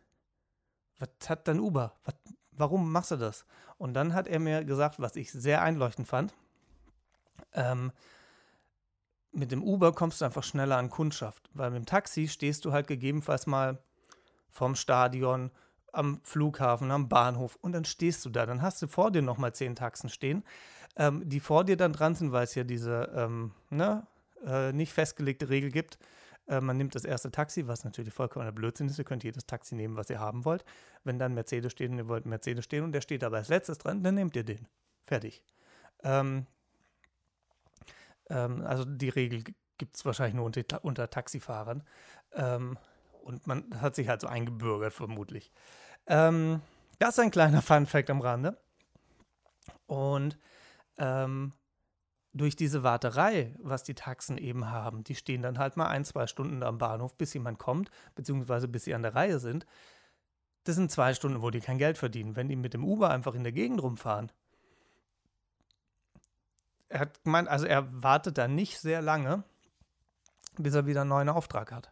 [0.97, 1.97] was hat dann Uber?
[2.05, 2.15] Was,
[2.53, 3.45] warum machst du das?
[3.77, 6.33] Und dann hat er mir gesagt, was ich sehr einleuchtend fand,
[7.51, 7.91] ähm,
[9.35, 12.71] mit dem Uber kommst du einfach schneller an Kundschaft, weil mit dem Taxi stehst du
[12.71, 13.79] halt gegebenenfalls mal
[14.49, 15.51] vom Stadion,
[15.91, 18.45] am Flughafen, am Bahnhof und dann stehst du da.
[18.45, 20.43] Dann hast du vor dir nochmal zehn Taxen stehen,
[20.97, 24.05] ähm, die vor dir dann dran sind, weil es ja diese ähm, ne,
[24.45, 25.97] äh, nicht festgelegte Regel gibt.
[26.47, 28.99] Äh, man nimmt das erste Taxi, was natürlich vollkommener Blödsinn ist.
[28.99, 30.65] Ihr könnt jedes Taxi nehmen, was ihr haben wollt.
[31.03, 33.77] Wenn dann Mercedes steht und ihr wollt Mercedes stehen und der steht aber als letztes
[33.77, 34.67] dran, dann nehmt ihr den.
[35.05, 35.43] Fertig.
[36.03, 36.45] Ähm,
[38.29, 39.43] ähm, also die Regel
[39.77, 41.83] gibt es wahrscheinlich nur unter, unter Taxifahrern.
[42.33, 42.77] Ähm,
[43.23, 45.51] und man hat sich halt so eingebürgert, vermutlich.
[46.07, 46.61] Ähm,
[46.99, 48.57] das ist ein kleiner Fun-Fact am Rande.
[49.87, 50.37] Und
[50.97, 51.51] ähm,
[52.33, 56.27] durch diese Warterei, was die Taxen eben haben, die stehen dann halt mal ein, zwei
[56.27, 59.65] Stunden am Bahnhof, bis jemand kommt, beziehungsweise bis sie an der Reihe sind.
[60.65, 62.35] Das sind zwei Stunden, wo die kein Geld verdienen.
[62.35, 64.31] Wenn die mit dem Uber einfach in der Gegend rumfahren,
[66.89, 69.43] er hat gemeint, also er wartet da nicht sehr lange,
[70.57, 71.91] bis er wieder einen neuen Auftrag hat.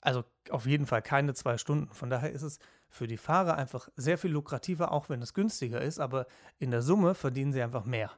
[0.00, 1.92] Also auf jeden Fall keine zwei Stunden.
[1.92, 5.80] Von daher ist es für die Fahrer einfach sehr viel lukrativer, auch wenn es günstiger
[5.80, 6.26] ist, aber
[6.58, 8.12] in der Summe verdienen sie einfach mehr.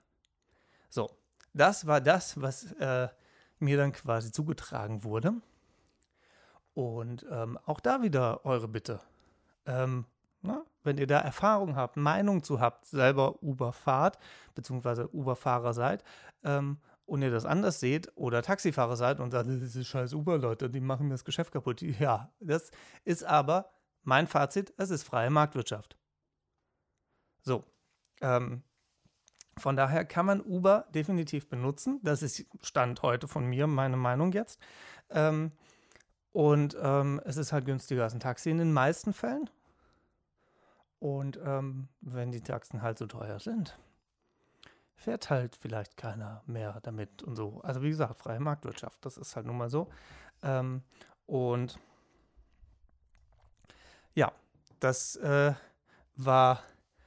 [0.89, 1.11] So,
[1.55, 3.09] das war das, was äh,
[3.59, 5.35] mir dann quasi zugetragen wurde.
[6.75, 9.01] Und ähm, auch da wieder eure Bitte.
[9.67, 10.07] Ähm,
[10.83, 14.19] wenn ihr da Erfahrung habt, Meinung zu habt, selber Uber fahrt,
[14.55, 16.05] beziehungsweise Uber-Fahrer seid,
[16.45, 20.81] ähm, und ihr das anders seht oder Taxifahrer seid und sagt, ist scheiß Uber-Leute, die
[20.81, 21.83] machen mir das Geschäft kaputt.
[21.99, 22.71] Ja, das
[23.05, 25.97] ist aber mein Fazit, es ist freie Marktwirtschaft.
[27.43, 27.65] So,
[28.21, 28.63] ähm,
[29.59, 32.01] von daher kann man Uber definitiv benutzen.
[32.03, 34.61] Das ist Stand heute von mir, meine Meinung jetzt.
[35.11, 35.53] Ähm,
[36.33, 39.51] und ähm, es ist halt günstiger als ein Taxi in den meisten Fällen.
[41.01, 43.77] Und ähm, wenn die Taxen halt so teuer sind,
[44.95, 47.61] fährt halt vielleicht keiner mehr damit und so.
[47.63, 49.89] Also wie gesagt, freie Marktwirtschaft, das ist halt nun mal so.
[50.43, 50.83] Ähm,
[51.27, 51.79] und
[54.15, 54.31] ja,
[54.79, 55.55] das äh,
[56.17, 56.63] war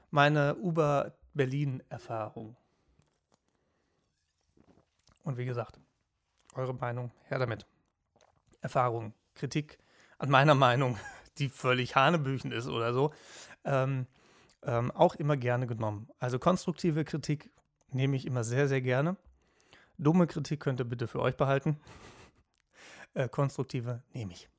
[0.09, 2.55] meine Uber Berlin-Erfahrung.
[5.23, 5.79] Und wie gesagt,
[6.55, 7.65] eure Meinung, her damit.
[8.61, 9.77] Erfahrung, Kritik
[10.17, 10.97] an meiner Meinung,
[11.37, 13.13] die völlig Hanebüchen ist oder so,
[13.65, 14.07] ähm,
[14.63, 16.09] ähm, auch immer gerne genommen.
[16.19, 17.51] Also konstruktive Kritik
[17.91, 19.17] nehme ich immer sehr, sehr gerne.
[19.97, 21.79] Dumme Kritik könnt ihr bitte für euch behalten.
[23.13, 24.49] äh, konstruktive nehme ich.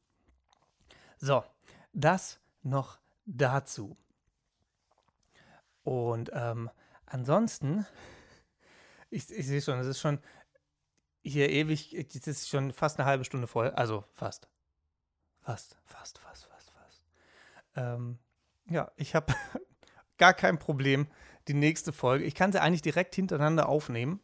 [1.19, 1.45] So,
[1.93, 3.97] das noch dazu.
[5.83, 6.71] Und ähm,
[7.07, 7.87] ansonsten,
[9.11, 10.19] ich, ich sehe schon, es ist schon
[11.23, 13.71] hier ewig, es ist schon fast eine halbe Stunde voll.
[13.71, 14.49] Also fast.
[15.41, 17.05] Fast, fast, fast, fast, fast.
[17.77, 18.19] Ähm,
[18.69, 19.35] ja, ich habe
[20.19, 21.07] gar kein Problem,
[21.49, 22.25] die nächste Folge.
[22.25, 24.21] Ich kann sie eigentlich direkt hintereinander aufnehmen.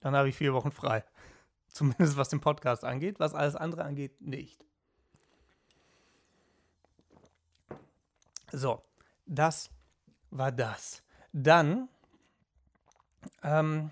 [0.00, 1.04] Dann habe ich vier Wochen frei.
[1.68, 3.20] Zumindest was den Podcast angeht.
[3.20, 4.64] Was alles andere angeht, nicht.
[8.52, 8.82] So,
[9.26, 9.70] das
[10.30, 11.02] war das.
[11.32, 11.88] Dann
[13.42, 13.90] ähm,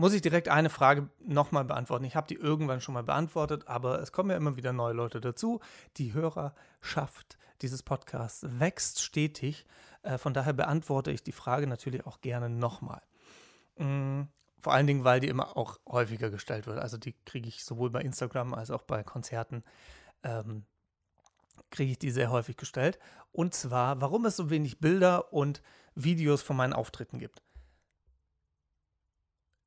[0.00, 2.06] muss ich direkt eine Frage nochmal beantworten.
[2.06, 5.20] Ich habe die irgendwann schon mal beantwortet, aber es kommen ja immer wieder neue Leute
[5.20, 5.60] dazu.
[5.98, 9.66] Die Hörerschaft dieses Podcasts wächst stetig.
[10.02, 13.02] Äh, von daher beantworte ich die Frage natürlich auch gerne nochmal.
[13.76, 14.22] Mm,
[14.58, 16.78] vor allen Dingen, weil die immer auch häufiger gestellt wird.
[16.78, 19.64] Also die kriege ich sowohl bei Instagram als auch bei Konzerten.
[20.22, 20.64] Ähm,
[21.68, 22.98] kriege ich die sehr häufig gestellt.
[23.32, 25.60] Und zwar, warum es so wenig Bilder und
[25.94, 27.42] Videos von meinen Auftritten gibt.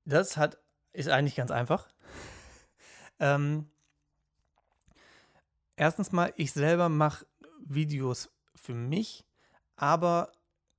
[0.05, 0.57] Das hat,
[0.91, 1.87] ist eigentlich ganz einfach.
[3.19, 3.69] ähm,
[5.75, 7.25] erstens mal, ich selber mache
[7.59, 9.25] Videos für mich,
[9.75, 10.31] aber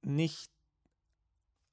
[0.02, 0.50] nicht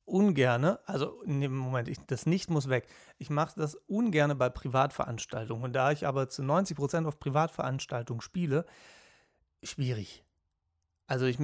[0.06, 2.88] ungerne, also in Moment, ich, das nicht muss weg.
[3.18, 5.64] Ich mache das ungerne bei Privatveranstaltungen.
[5.64, 8.66] Und da ich aber zu 90% auf Privatveranstaltungen spiele,
[9.64, 10.24] schwierig.
[11.08, 11.38] Also ich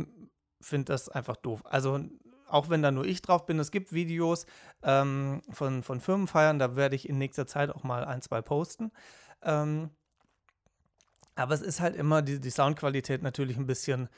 [0.59, 1.61] finde das einfach doof.
[1.65, 2.03] Also
[2.47, 4.45] auch wenn da nur ich drauf bin, es gibt Videos
[4.83, 8.91] ähm, von, von Firmenfeiern, da werde ich in nächster Zeit auch mal ein, zwei posten.
[9.41, 9.89] Ähm,
[11.35, 14.09] aber es ist halt immer die, die Soundqualität natürlich ein bisschen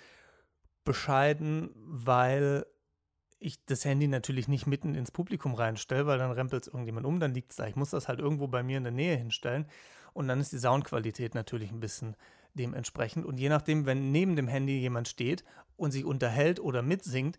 [0.85, 2.65] bescheiden, weil
[3.39, 7.19] ich das Handy natürlich nicht mitten ins Publikum reinstelle, weil dann rempelt es irgendjemand um,
[7.19, 7.67] dann liegt es da.
[7.67, 9.65] Ich muss das halt irgendwo bei mir in der Nähe hinstellen
[10.13, 12.15] und dann ist die Soundqualität natürlich ein bisschen
[12.53, 13.25] dementsprechend.
[13.25, 15.43] Und je nachdem, wenn neben dem Handy jemand steht
[15.77, 17.37] und sich unterhält oder mitsingt,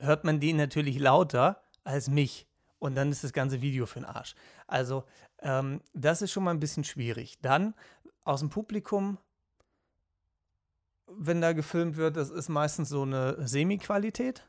[0.00, 2.46] hört man den natürlich lauter als mich.
[2.80, 4.34] und dann ist das ganze Video für den Arsch.
[4.66, 5.04] Also
[5.40, 7.38] ähm, das ist schon mal ein bisschen schwierig.
[7.42, 7.74] Dann
[8.24, 9.18] aus dem Publikum,
[11.06, 14.46] wenn da gefilmt wird, das ist meistens so eine Semi-Qualität.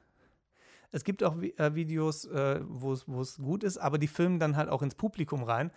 [0.91, 4.69] Es gibt auch äh, Videos, äh, wo es gut ist, aber die filmen dann halt
[4.69, 5.71] auch ins Publikum rein.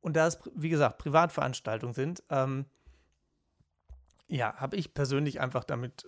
[0.00, 2.66] Und da es, wie gesagt, Privatveranstaltungen sind, ähm,
[4.28, 6.06] ja, habe ich persönlich einfach damit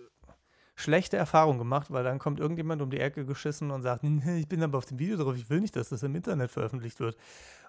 [0.77, 4.63] schlechte Erfahrungen gemacht, weil dann kommt irgendjemand um die Ecke geschissen und sagt, ich bin
[4.63, 7.17] aber auf dem Video drauf, ich will nicht, dass das im Internet veröffentlicht wird.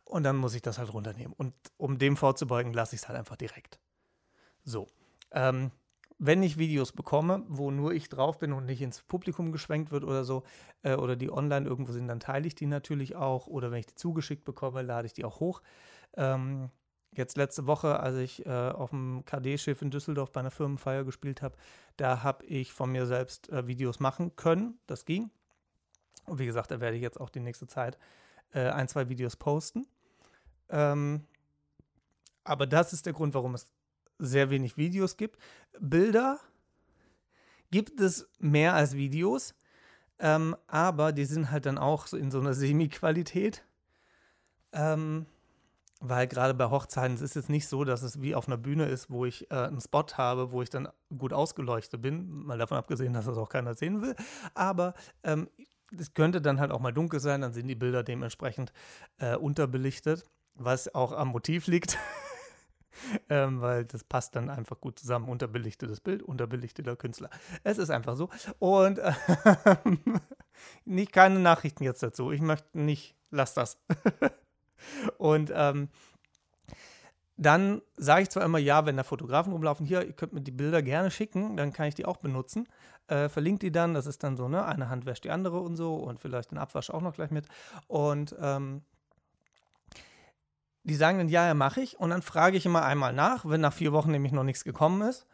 [0.04, 1.32] Und dann muss ich das halt runternehmen.
[1.36, 3.80] Und um dem vorzubeugen, lasse ich es halt einfach direkt.
[4.62, 4.88] So.
[5.32, 5.70] Ähm,
[6.18, 10.04] wenn ich Videos bekomme, wo nur ich drauf bin und nicht ins Publikum geschwenkt wird
[10.04, 10.42] oder so,
[10.82, 13.46] äh, oder die online irgendwo sind, dann teile ich die natürlich auch.
[13.46, 15.62] Oder wenn ich die zugeschickt bekomme, lade ich die auch hoch.
[16.16, 16.70] Ähm,
[17.12, 21.42] jetzt letzte Woche, als ich äh, auf dem KD-Schiff in Düsseldorf bei einer Firmenfeier gespielt
[21.42, 21.56] habe,
[21.96, 24.78] da habe ich von mir selbst äh, Videos machen können.
[24.86, 25.30] Das ging.
[26.26, 27.98] Und wie gesagt, da werde ich jetzt auch die nächste Zeit
[28.52, 29.86] äh, ein, zwei Videos posten.
[30.68, 31.24] Ähm,
[32.44, 33.66] aber das ist der Grund, warum es
[34.18, 35.38] sehr wenig Videos gibt.
[35.78, 36.38] Bilder
[37.70, 39.54] gibt es mehr als Videos,
[40.18, 43.64] ähm, aber die sind halt dann auch in so einer Semi-Qualität.
[44.72, 45.26] Ähm,
[46.00, 48.86] weil gerade bei Hochzeiten ist es jetzt nicht so, dass es wie auf einer Bühne
[48.86, 52.78] ist, wo ich äh, einen Spot habe, wo ich dann gut ausgeleuchtet bin, mal davon
[52.78, 54.14] abgesehen, dass das auch keiner sehen will.
[54.54, 55.48] Aber ähm,
[55.96, 58.72] es könnte dann halt auch mal dunkel sein, dann sind die Bilder dementsprechend
[59.18, 61.98] äh, unterbelichtet, was auch am Motiv liegt.
[63.28, 65.28] ähm, weil das passt dann einfach gut zusammen.
[65.28, 67.30] Unterbelichtetes Bild, unterbelichteter Künstler.
[67.64, 68.28] Es ist einfach so.
[68.58, 69.12] Und äh,
[70.84, 72.30] nicht keine Nachrichten jetzt dazu.
[72.30, 73.78] Ich möchte nicht, lass das.
[75.18, 75.88] Und ähm,
[77.36, 80.50] dann sage ich zwar immer, ja, wenn da Fotografen rumlaufen, hier, ihr könnt mir die
[80.50, 82.68] Bilder gerne schicken, dann kann ich die auch benutzen.
[83.06, 85.76] Äh, verlinkt die dann, das ist dann so, ne, eine Hand wäscht die andere und
[85.76, 87.46] so und vielleicht den Abwasch auch noch gleich mit.
[87.86, 88.82] Und ähm,
[90.82, 92.00] die sagen dann, ja, ja, mache ich.
[92.00, 95.02] Und dann frage ich immer einmal nach, wenn nach vier Wochen nämlich noch nichts gekommen
[95.02, 95.26] ist.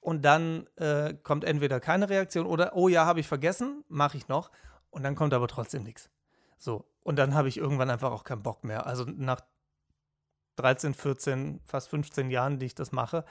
[0.00, 4.26] Und dann äh, kommt entweder keine Reaktion oder, oh ja, habe ich vergessen, mache ich
[4.28, 4.50] noch.
[4.90, 6.08] Und dann kommt aber trotzdem nichts.
[6.62, 6.88] So.
[7.02, 8.86] Und dann habe ich irgendwann einfach auch keinen Bock mehr.
[8.86, 9.40] Also nach
[10.56, 13.24] 13, 14, fast 15 Jahren, die ich das mache,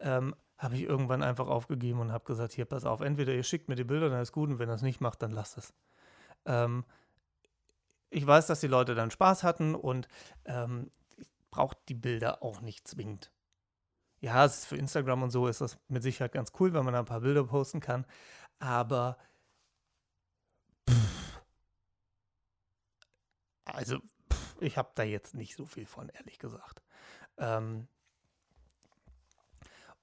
[0.00, 3.70] ähm, habe ich irgendwann einfach aufgegeben und habe gesagt, hier, pass auf, entweder ihr schickt
[3.70, 5.72] mir die Bilder, dann ist gut, und wenn ihr es nicht macht, dann lasst es.
[6.44, 6.84] Ähm,
[8.10, 10.06] ich weiß, dass die Leute dann Spaß hatten und
[10.44, 13.32] ähm, ich brauche die Bilder auch nicht zwingend.
[14.20, 17.06] Ja, für Instagram und so ist das mit Sicherheit ganz cool, wenn man da ein
[17.06, 18.04] paar Bilder posten kann,
[18.58, 19.16] aber
[23.74, 23.98] also
[24.32, 26.82] pff, ich habe da jetzt nicht so viel von, ehrlich gesagt.
[27.38, 27.88] Ähm,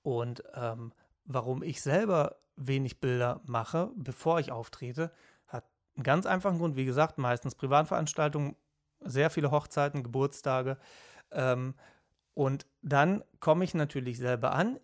[0.03, 0.93] und ähm,
[1.25, 5.11] warum ich selber wenig Bilder mache, bevor ich auftrete,
[5.47, 6.75] hat einen ganz einfachen Grund.
[6.75, 8.55] Wie gesagt, meistens Privatveranstaltungen,
[9.01, 10.77] sehr viele Hochzeiten, Geburtstage.
[11.31, 11.75] Ähm,
[12.33, 14.79] und dann komme ich natürlich selber an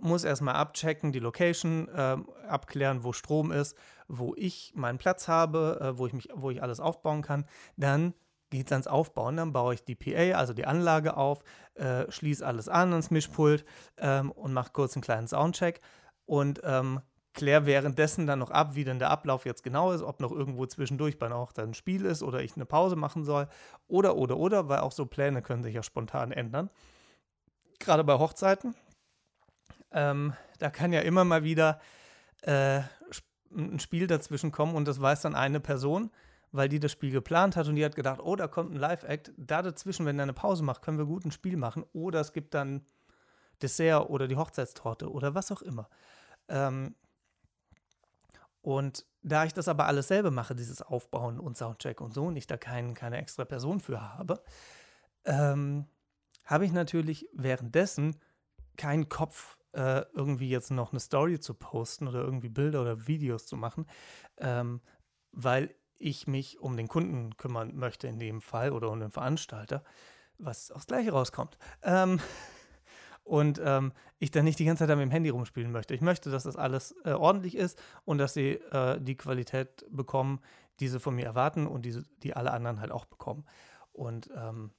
[0.00, 3.76] muss erstmal abchecken, die Location äh, abklären, wo Strom ist,
[4.08, 7.46] wo ich meinen Platz habe, äh, wo, ich mich, wo ich alles aufbauen kann.
[7.76, 8.14] Dann
[8.50, 9.36] geht es ans Aufbauen.
[9.36, 11.42] Dann baue ich die PA, also die Anlage auf,
[11.74, 13.64] äh, schließe alles an ans Mischpult
[13.98, 15.80] ähm, und mache kurz einen kleinen Soundcheck
[16.26, 17.00] und ähm,
[17.34, 20.66] kläre währenddessen dann noch ab, wie denn der Ablauf jetzt genau ist, ob noch irgendwo
[20.66, 23.48] zwischendurch bei auch dann ein Spiel ist oder ich eine Pause machen soll
[23.86, 26.70] oder, oder, oder, weil auch so Pläne können sich ja spontan ändern.
[27.78, 28.74] Gerade bei Hochzeiten
[29.92, 31.80] ähm, da kann ja immer mal wieder
[32.42, 32.80] äh,
[33.50, 36.10] ein Spiel dazwischen kommen und das weiß dann eine Person,
[36.52, 39.32] weil die das Spiel geplant hat und die hat gedacht, oh, da kommt ein Live-Act.
[39.36, 41.84] Da dazwischen, wenn er eine Pause macht, können wir gut ein Spiel machen.
[41.92, 42.84] Oder es gibt dann
[43.62, 45.88] Dessert oder die Hochzeitstorte oder was auch immer.
[46.48, 46.94] Ähm,
[48.62, 52.36] und da ich das aber alles selber mache, dieses Aufbauen und Soundcheck und so, und
[52.36, 54.42] ich da kein, keine extra Person für habe,
[55.24, 55.86] ähm,
[56.44, 58.16] habe ich natürlich währenddessen
[58.76, 63.46] keinen Kopf äh, irgendwie jetzt noch eine Story zu posten oder irgendwie Bilder oder Videos
[63.46, 63.86] zu machen,
[64.38, 64.80] ähm,
[65.32, 69.82] weil ich mich um den Kunden kümmern möchte in dem Fall oder um den Veranstalter,
[70.38, 71.58] was aufs Gleiche rauskommt.
[71.82, 72.20] Ähm,
[73.24, 75.94] und ähm, ich dann nicht die ganze Zeit mit dem Handy rumspielen möchte.
[75.94, 80.40] Ich möchte, dass das alles äh, ordentlich ist und dass sie äh, die Qualität bekommen,
[80.80, 83.44] die sie von mir erwarten und die, die alle anderen halt auch bekommen.
[83.92, 84.70] Und ähm,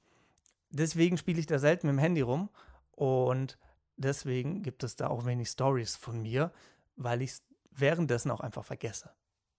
[0.70, 2.48] deswegen spiele ich da selten mit dem Handy rum
[2.92, 3.58] und
[4.00, 6.52] deswegen gibt es da auch wenig Stories von mir,
[6.96, 9.10] weil ich es währenddessen auch einfach vergesse.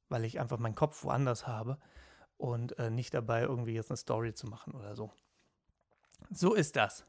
[0.09, 1.77] Weil ich einfach meinen Kopf woanders habe
[2.37, 5.11] und äh, nicht dabei irgendwie jetzt eine Story zu machen oder so.
[6.29, 7.05] So ist das.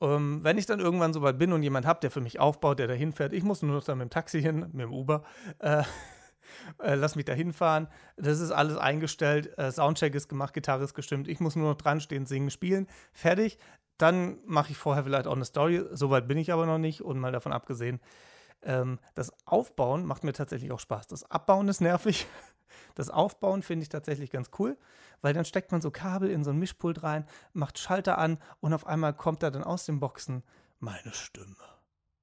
[0.00, 2.78] Ähm, wenn ich dann irgendwann so weit bin und jemand habe, der für mich aufbaut,
[2.78, 5.24] der da hinfährt, ich muss nur noch dann mit dem Taxi hin, mit dem Uber,
[5.60, 5.84] äh,
[6.82, 7.88] äh, lass mich da hinfahren.
[8.16, 11.28] Das ist alles eingestellt, äh, Soundcheck ist gemacht, Gitarre ist gestimmt.
[11.28, 12.88] Ich muss nur noch dran stehen, singen, spielen.
[13.12, 13.58] Fertig.
[13.98, 15.84] Dann mache ich vorher vielleicht auch eine Story.
[15.92, 17.02] Soweit bin ich aber noch nicht.
[17.02, 18.00] Und mal davon abgesehen,
[18.62, 21.06] ähm, das Aufbauen macht mir tatsächlich auch Spaß.
[21.06, 22.26] Das Abbauen ist nervig.
[22.96, 24.76] Das Aufbauen finde ich tatsächlich ganz cool,
[25.20, 28.72] weil dann steckt man so Kabel in so ein Mischpult rein, macht Schalter an und
[28.72, 30.42] auf einmal kommt da dann aus den Boxen
[30.80, 31.54] meine Stimme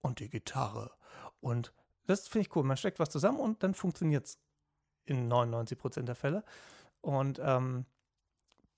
[0.02, 0.92] und die Gitarre.
[1.40, 1.74] Und
[2.06, 2.64] das finde ich cool.
[2.64, 4.40] Man steckt was zusammen und dann funktioniert es
[5.06, 6.44] in 99% der Fälle.
[7.00, 7.86] Und ähm,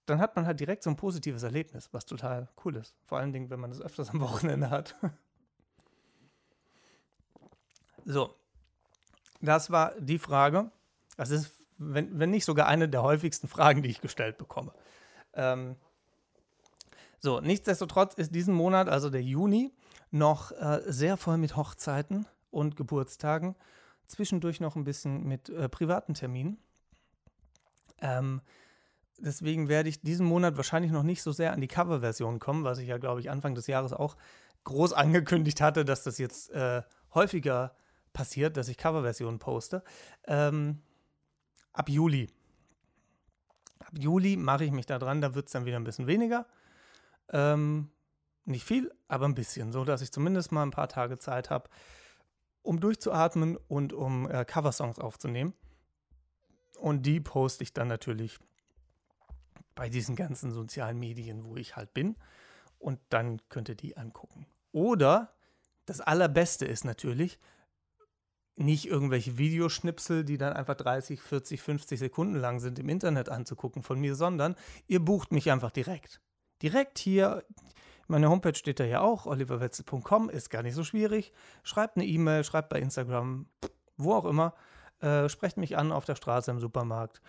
[0.05, 2.95] dann hat man halt direkt so ein positives Erlebnis, was total cool ist.
[3.05, 4.95] Vor allen Dingen, wenn man das öfters am Wochenende hat.
[8.05, 8.35] so,
[9.41, 10.71] das war die Frage.
[11.17, 14.73] Das ist, wenn, wenn nicht sogar eine der häufigsten Fragen, die ich gestellt bekomme.
[15.33, 15.75] Ähm,
[17.19, 19.71] so, nichtsdestotrotz ist diesen Monat, also der Juni,
[20.11, 23.55] noch äh, sehr voll mit Hochzeiten und Geburtstagen.
[24.07, 26.57] Zwischendurch noch ein bisschen mit äh, privaten Terminen.
[28.01, 28.41] Ähm,
[29.23, 32.77] deswegen werde ich diesen Monat wahrscheinlich noch nicht so sehr an die Coverversion kommen, was
[32.79, 34.15] ich ja, glaube ich, Anfang des Jahres auch
[34.63, 36.83] groß angekündigt hatte, dass das jetzt äh,
[37.13, 37.75] häufiger
[38.11, 39.83] passiert, dass ich Coverversionen poste.
[40.25, 40.81] Ähm,
[41.71, 42.29] ab Juli.
[43.79, 46.45] Ab Juli mache ich mich da dran, da wird es dann wieder ein bisschen weniger.
[47.29, 47.89] Ähm,
[48.45, 51.69] nicht viel, aber ein bisschen, so dass ich zumindest mal ein paar Tage Zeit habe,
[52.61, 55.53] um durchzuatmen und um äh, Coversongs aufzunehmen.
[56.77, 58.39] Und die poste ich dann natürlich
[59.75, 62.15] bei diesen ganzen sozialen Medien, wo ich halt bin.
[62.79, 64.45] Und dann könnt ihr die angucken.
[64.71, 65.33] Oder
[65.85, 67.39] das Allerbeste ist natürlich,
[68.55, 73.81] nicht irgendwelche Videoschnipsel, die dann einfach 30, 40, 50 Sekunden lang sind, im Internet anzugucken
[73.81, 74.55] von mir, sondern
[74.85, 76.21] ihr bucht mich einfach direkt
[76.63, 77.43] direkt hier,
[78.07, 81.33] meine Homepage steht da ja auch, oliverwetzel.com, ist gar nicht so schwierig.
[81.63, 83.47] Schreibt eine E-Mail, schreibt bei Instagram,
[83.97, 84.53] wo auch immer.
[84.99, 87.21] Äh, sprecht mich an auf der Straße, im Supermarkt,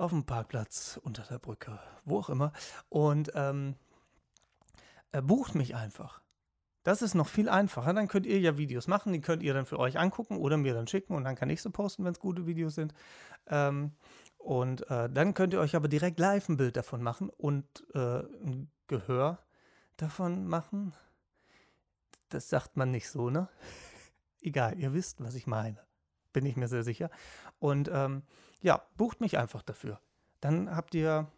[0.00, 2.52] auf dem Parkplatz, unter der Brücke, wo auch immer.
[2.88, 3.76] Und ähm,
[5.12, 6.20] äh, bucht mich einfach.
[6.82, 7.92] Das ist noch viel einfacher.
[7.92, 10.72] Dann könnt ihr ja Videos machen, die könnt ihr dann für euch angucken oder mir
[10.72, 12.94] dann schicken und dann kann ich sie posten, wenn es gute Videos sind.
[13.46, 13.92] Ähm,
[14.38, 18.20] und äh, dann könnt ihr euch aber direkt live ein Bild davon machen und äh,
[18.20, 19.38] ein Gehör
[19.98, 20.94] davon machen.
[22.30, 23.48] Das sagt man nicht so, ne?
[24.40, 25.78] Egal, ihr wisst, was ich meine.
[26.32, 27.10] Bin ich mir sehr sicher.
[27.58, 28.22] Und ähm,
[28.62, 30.00] ja, bucht mich einfach dafür.
[30.40, 31.30] Dann habt ihr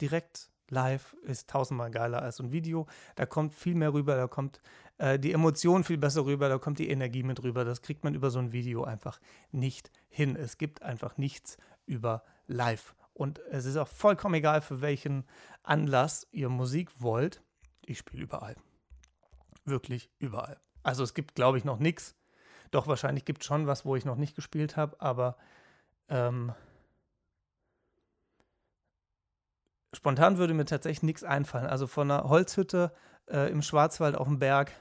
[0.00, 2.86] direkt live, ist tausendmal geiler als so ein Video.
[3.14, 4.60] Da kommt viel mehr rüber, da kommt
[4.98, 7.64] äh, die Emotion viel besser rüber, da kommt die Energie mit rüber.
[7.64, 9.20] Das kriegt man über so ein Video einfach
[9.52, 10.36] nicht hin.
[10.36, 12.94] Es gibt einfach nichts über live.
[13.14, 15.24] Und es ist auch vollkommen egal, für welchen
[15.62, 17.42] Anlass ihr Musik wollt.
[17.86, 18.56] Ich spiele überall.
[19.64, 20.60] Wirklich überall.
[20.82, 22.14] Also es gibt, glaube ich, noch nichts.
[22.70, 25.36] Doch wahrscheinlich gibt es schon was, wo ich noch nicht gespielt habe, aber
[26.08, 26.52] ähm,
[29.92, 31.66] spontan würde mir tatsächlich nichts einfallen.
[31.66, 32.92] Also von einer Holzhütte
[33.28, 34.72] äh, im Schwarzwald auf dem Berg,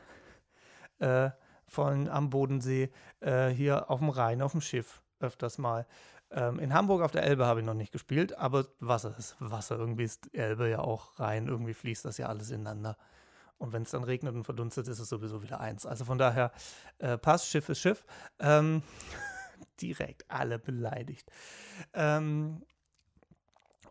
[1.00, 1.32] äh,
[1.68, 5.86] von am Bodensee, äh, hier auf dem Rhein, auf dem Schiff öfters mal.
[6.32, 9.78] Ähm, in Hamburg auf der Elbe habe ich noch nicht gespielt, aber Wasser ist Wasser.
[9.78, 12.98] Irgendwie ist Elbe ja auch rein, irgendwie fließt das ja alles ineinander.
[13.58, 15.86] Und wenn es dann regnet und verdunstet, ist es sowieso wieder eins.
[15.86, 16.52] Also von daher,
[16.98, 18.06] äh, Pass, Schiff ist Schiff.
[18.40, 18.84] Ähm,
[19.82, 21.32] direkt alle beleidigt.
[21.94, 22.64] Ähm,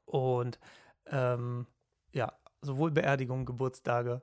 [0.05, 0.59] und
[1.07, 1.67] ähm,
[2.13, 4.23] ja, sowohl Beerdigungen, Geburtstage,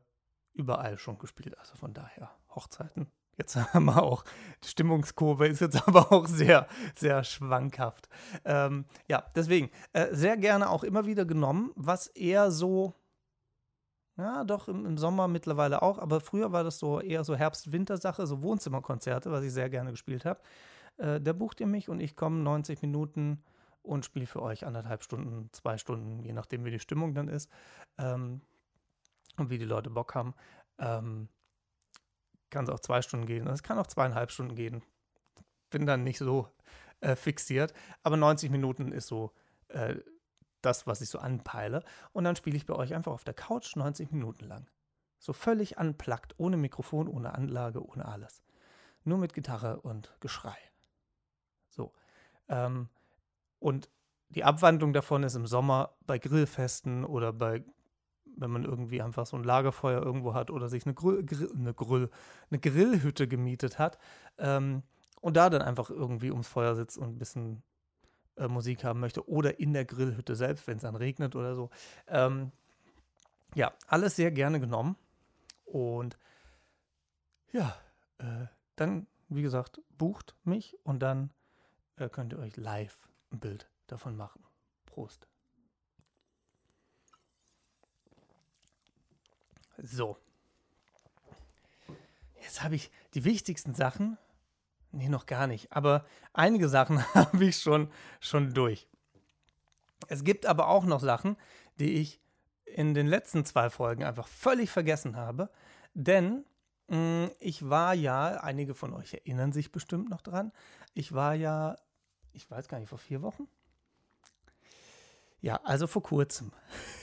[0.53, 1.57] überall schon gespielt.
[1.57, 4.23] Also von daher, Hochzeiten Jetzt haben wir auch,
[4.63, 8.07] die Stimmungskurve ist jetzt aber auch sehr, sehr schwankhaft.
[8.45, 12.93] Ähm, ja, deswegen, äh, sehr gerne auch immer wieder genommen, was eher so,
[14.17, 18.27] ja, doch im, im, Sommer mittlerweile auch, aber früher war das so eher so Herbst-Winter-Sache,
[18.27, 20.39] so Wohnzimmerkonzerte, was ich sehr gerne gespielt habe.
[21.01, 23.43] Äh, da bucht ihr mich und ich komme 90 Minuten
[23.81, 27.49] und spiele für euch anderthalb Stunden, zwei Stunden, je nachdem, wie die Stimmung dann ist
[27.97, 28.41] ähm,
[29.37, 30.35] und wie die Leute Bock haben.
[30.77, 31.27] Ähm,
[32.51, 33.47] kann es auch zwei Stunden gehen.
[33.47, 34.83] Es kann auch zweieinhalb Stunden gehen.
[35.71, 36.47] Bin dann nicht so
[36.99, 37.73] äh, fixiert.
[38.03, 39.31] Aber 90 Minuten ist so
[39.69, 39.95] äh,
[40.61, 41.83] das, was ich so anpeile.
[42.11, 44.69] Und dann spiele ich bei euch einfach auf der Couch 90 Minuten lang.
[45.17, 48.43] So völlig unplugged, ohne Mikrofon, ohne Anlage, ohne alles.
[49.03, 50.57] Nur mit Gitarre und Geschrei.
[51.71, 51.91] So.
[52.47, 52.89] Ähm,
[53.59, 53.89] und
[54.29, 57.63] die Abwandlung davon ist im Sommer bei Grillfesten oder bei
[58.37, 62.09] wenn man irgendwie einfach so ein Lagerfeuer irgendwo hat oder sich eine, Grill, eine, Grill,
[62.49, 63.97] eine Grillhütte gemietet hat
[64.37, 64.83] ähm,
[65.19, 67.61] und da dann einfach irgendwie ums Feuer sitzt und ein bisschen
[68.37, 71.69] äh, Musik haben möchte oder in der Grillhütte selbst, wenn es dann regnet oder so.
[72.07, 72.51] Ähm,
[73.53, 74.95] ja, alles sehr gerne genommen
[75.65, 76.17] und
[77.51, 77.75] ja,
[78.17, 78.47] äh,
[78.77, 81.31] dann, wie gesagt, bucht mich und dann
[82.01, 84.43] äh, könnt ihr euch live ein Bild davon machen.
[84.85, 85.27] Prost.
[89.77, 90.17] So.
[92.41, 94.17] Jetzt habe ich die wichtigsten Sachen.
[94.91, 95.71] Nee, noch gar nicht.
[95.71, 98.87] Aber einige Sachen habe ich schon, schon durch.
[100.07, 101.37] Es gibt aber auch noch Sachen,
[101.79, 102.19] die ich
[102.65, 105.49] in den letzten zwei Folgen einfach völlig vergessen habe.
[105.93, 106.45] Denn
[106.87, 110.51] mh, mm, ich war ja, einige von euch erinnern sich bestimmt noch dran,
[110.93, 111.75] ich war ja,
[112.33, 113.47] ich weiß gar nicht, vor vier Wochen?
[115.41, 116.51] Ja, also vor kurzem.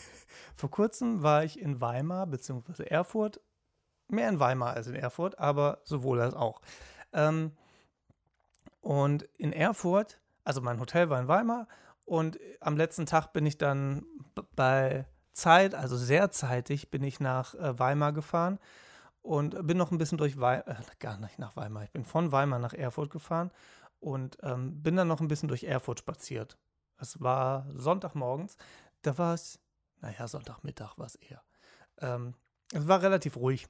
[0.54, 2.84] vor kurzem war ich in Weimar bzw.
[2.84, 3.40] Erfurt.
[4.08, 6.62] Mehr in Weimar als in Erfurt, aber sowohl als auch.
[7.12, 7.52] Ähm,
[8.80, 11.68] und in Erfurt, also mein Hotel war in Weimar
[12.04, 14.06] und am letzten Tag bin ich dann
[14.56, 15.04] bei
[15.34, 18.58] Zeit, also sehr zeitig, bin ich nach äh, Weimar gefahren
[19.20, 22.32] und bin noch ein bisschen durch Weimar, äh, gar nicht nach Weimar, ich bin von
[22.32, 23.50] Weimar nach Erfurt gefahren
[24.00, 26.58] und ähm, bin dann noch ein bisschen durch Erfurt spaziert.
[26.98, 28.56] Es war Sonntagmorgens,
[29.02, 29.60] da war es,
[30.00, 31.42] naja, Sonntagmittag war es eher.
[31.98, 32.34] Ähm,
[32.72, 33.66] es war relativ ruhig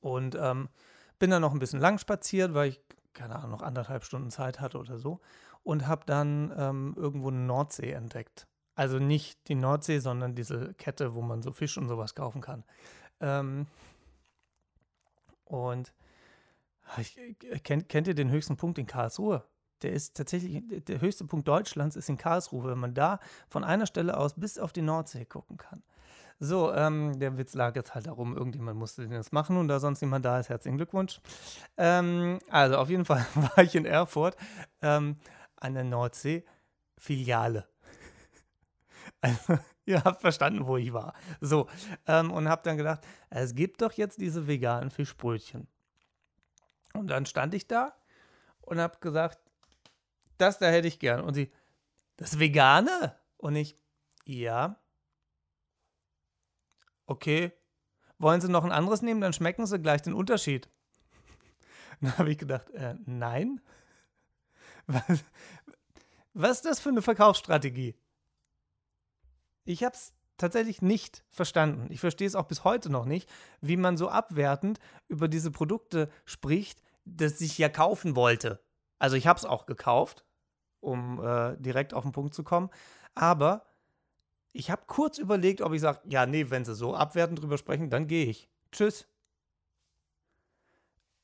[0.00, 0.68] und ähm,
[1.18, 2.80] bin dann noch ein bisschen lang spaziert, weil ich
[3.14, 5.20] keine Ahnung, noch anderthalb Stunden Zeit hatte oder so.
[5.62, 8.46] Und habe dann ähm, irgendwo eine Nordsee entdeckt.
[8.74, 12.64] Also nicht die Nordsee, sondern diese Kette, wo man so Fisch und sowas kaufen kann.
[13.20, 13.66] Ähm,
[15.44, 15.94] und
[16.98, 17.16] ich,
[17.62, 19.44] kennt, kennt ihr den höchsten Punkt in Karlsruhe?
[19.82, 23.86] Der ist tatsächlich, der höchste Punkt Deutschlands ist in Karlsruhe, wenn man da von einer
[23.86, 25.82] Stelle aus bis auf die Nordsee gucken kann.
[26.40, 30.00] So, ähm, der Witz lag jetzt halt darum, irgendjemand musste das machen und da sonst
[30.00, 31.20] niemand da ist, herzlichen Glückwunsch.
[31.76, 34.36] Ähm, also auf jeden Fall war ich in Erfurt
[34.82, 35.16] ähm,
[35.56, 37.66] an der Nordsee-Filiale.
[39.20, 41.14] Also, ihr habt verstanden, wo ich war.
[41.40, 41.66] So,
[42.06, 45.66] ähm, und hab dann gedacht, es gibt doch jetzt diese veganen Fischbrötchen.
[46.94, 47.94] Und dann stand ich da
[48.60, 49.38] und hab gesagt,
[50.38, 51.20] das da hätte ich gern.
[51.20, 51.52] Und sie,
[52.16, 53.16] das Vegane?
[53.36, 53.76] Und ich,
[54.24, 54.80] ja
[57.06, 57.52] okay,
[58.18, 60.68] wollen Sie noch ein anderes nehmen, dann schmecken Sie gleich den Unterschied.
[62.00, 63.60] Dann habe ich gedacht, äh, nein.
[64.86, 65.24] Was,
[66.34, 67.94] was ist das für eine Verkaufsstrategie?
[69.64, 71.86] Ich habe es tatsächlich nicht verstanden.
[71.90, 73.30] Ich verstehe es auch bis heute noch nicht,
[73.62, 74.78] wie man so abwertend
[75.08, 78.62] über diese Produkte spricht, das ich ja kaufen wollte.
[78.98, 80.24] Also ich habe es auch gekauft,
[80.80, 82.70] um äh, direkt auf den Punkt zu kommen.
[83.14, 83.66] Aber
[84.52, 87.90] ich habe kurz überlegt, ob ich sage, ja, nee, wenn sie so abwertend drüber sprechen,
[87.90, 88.48] dann gehe ich.
[88.72, 89.06] Tschüss.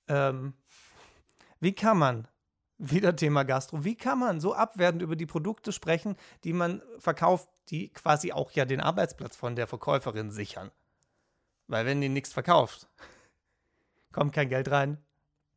[0.09, 0.55] Ähm,
[1.61, 2.29] wie kann man,
[2.79, 7.49] wieder Thema Gastro, wie kann man so abwertend über die Produkte sprechen, die man verkauft,
[7.69, 10.71] die quasi auch ja den Arbeitsplatz von der Verkäuferin sichern?
[11.69, 12.89] Weil wenn die nichts verkauft,
[14.13, 14.99] kommt kein Geld rein,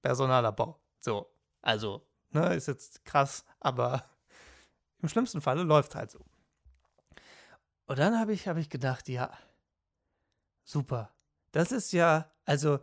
[0.03, 0.79] Personalabbau.
[0.99, 4.03] So, also, ne, ist jetzt krass, aber
[5.01, 6.19] im schlimmsten Falle läuft halt so.
[7.85, 9.31] Und dann habe ich, hab ich gedacht, ja,
[10.63, 11.11] super.
[11.51, 12.79] Das ist ja, also,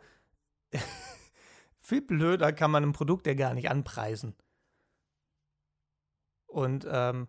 [1.78, 4.34] viel blöder kann man ein Produkt ja gar nicht anpreisen.
[6.46, 7.28] Und ähm,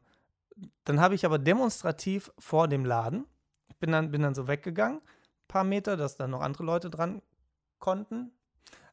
[0.83, 3.25] dann habe ich aber demonstrativ vor dem Laden,
[3.79, 5.01] bin dann, bin dann so weggegangen,
[5.47, 7.21] paar Meter, dass dann noch andere Leute dran
[7.79, 8.31] konnten.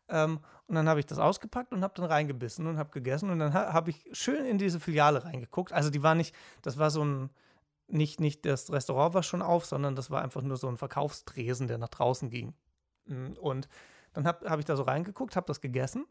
[0.09, 3.31] Ähm, und dann habe ich das ausgepackt und habe dann reingebissen und habe gegessen.
[3.31, 5.73] Und dann ha habe ich schön in diese Filiale reingeguckt.
[5.73, 7.31] Also die war nicht, das war so ein,
[7.89, 11.69] nicht, nicht das Restaurant war schon auf, sondern das war einfach nur so ein Verkaufstresen,
[11.69, 12.55] der nach draußen ging.
[13.07, 13.69] Mm, und
[14.13, 16.05] dann habe hab ich da so reingeguckt, habe das gegessen.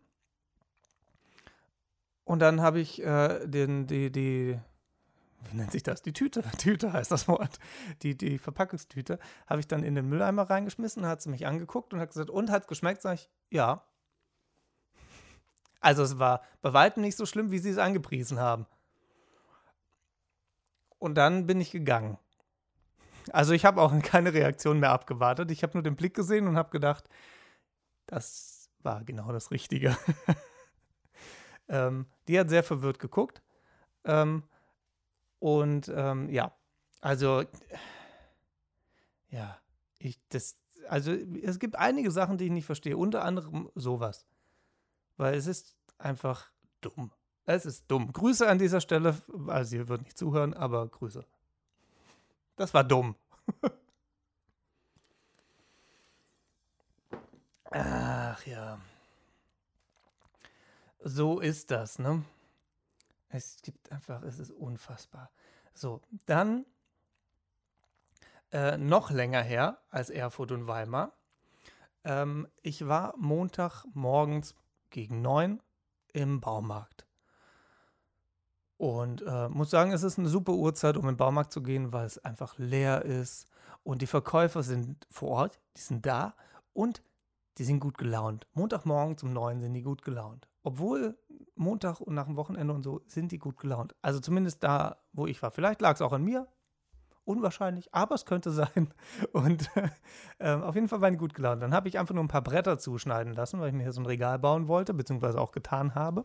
[2.23, 4.59] Und dann habe ich äh, den, die, die,
[5.49, 6.01] wie nennt sich das?
[6.01, 7.59] Die Tüte, Tüte heißt das Wort.
[8.01, 11.99] Die, die Verpackungstüte habe ich dann in den Mülleimer reingeschmissen, hat sie mich angeguckt und
[11.99, 13.01] hat gesagt, und hat es geschmeckt?
[13.01, 13.83] Sag ich, ja.
[15.79, 18.65] Also es war bei weitem nicht so schlimm, wie sie es angepriesen haben.
[20.99, 22.17] Und dann bin ich gegangen.
[23.31, 25.51] Also ich habe auch keine Reaktion mehr abgewartet.
[25.51, 27.09] Ich habe nur den Blick gesehen und habe gedacht,
[28.07, 29.97] das war genau das Richtige.
[31.69, 33.41] ähm, die hat sehr verwirrt geguckt.
[34.05, 34.43] Ähm,
[35.39, 36.55] und ähm, ja,
[37.01, 37.43] also
[39.29, 39.57] ja,
[39.99, 40.57] ich das,
[40.89, 42.97] also es gibt einige Sachen, die ich nicht verstehe.
[42.97, 44.25] Unter anderem sowas,
[45.17, 46.49] weil es ist einfach
[46.81, 47.11] dumm.
[47.45, 48.11] Es ist dumm.
[48.11, 49.15] Grüße an dieser Stelle.
[49.47, 51.23] Also, ihr wird nicht zuhören, aber Grüße.
[52.57, 53.15] Das war dumm.
[57.71, 58.79] Ach ja.
[61.03, 62.23] So ist das, ne?
[63.29, 65.31] Es gibt einfach, es ist unfassbar.
[65.73, 66.65] So, dann
[68.51, 71.13] äh, noch länger her als Erfurt und Weimar.
[72.03, 74.55] Ähm, ich war Montag morgens
[74.89, 75.61] gegen neun
[76.13, 77.05] im Baumarkt.
[78.77, 81.91] Und äh, muss sagen, es ist eine super Uhrzeit, um in den Baumarkt zu gehen,
[81.93, 83.47] weil es einfach leer ist.
[83.83, 86.35] Und die Verkäufer sind vor Ort, die sind da
[86.73, 87.01] und
[87.57, 88.47] die sind gut gelaunt.
[88.53, 90.47] Montagmorgen zum 9 sind die gut gelaunt.
[90.61, 91.17] Obwohl
[91.59, 93.95] Montag und nach dem Wochenende und so sind die gut gelaunt.
[94.01, 95.51] Also zumindest da, wo ich war.
[95.51, 96.47] Vielleicht lag es auch an mir.
[97.25, 98.93] Unwahrscheinlich, aber es könnte sein.
[99.33, 99.69] Und
[100.39, 101.61] äh, auf jeden Fall waren die gut gelaunt.
[101.61, 103.99] Dann habe ich einfach nur ein paar Bretter zuschneiden lassen, weil ich mir hier so
[103.99, 106.23] ein Regal bauen wollte, beziehungsweise auch getan habe.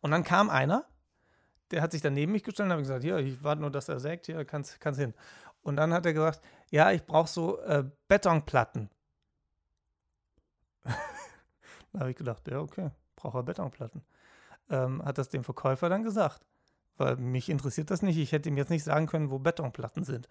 [0.00, 0.84] Und dann kam einer,
[1.72, 3.88] der hat sich dann neben mich gestellt und habe gesagt, hier, ich warte nur, dass
[3.88, 5.12] er sägt, hier, kannst, kannst hin.
[5.62, 6.40] Und dann hat er gesagt,
[6.70, 8.90] ja, ich brauche so äh, Betonplatten.
[11.92, 14.02] da habe ich gedacht, ja, okay, brauche Betonplatten.
[14.70, 16.40] Ähm, hat das dem Verkäufer dann gesagt.
[16.96, 18.18] Weil mich interessiert das nicht.
[18.18, 20.28] Ich hätte ihm jetzt nicht sagen können, wo Betonplatten sind.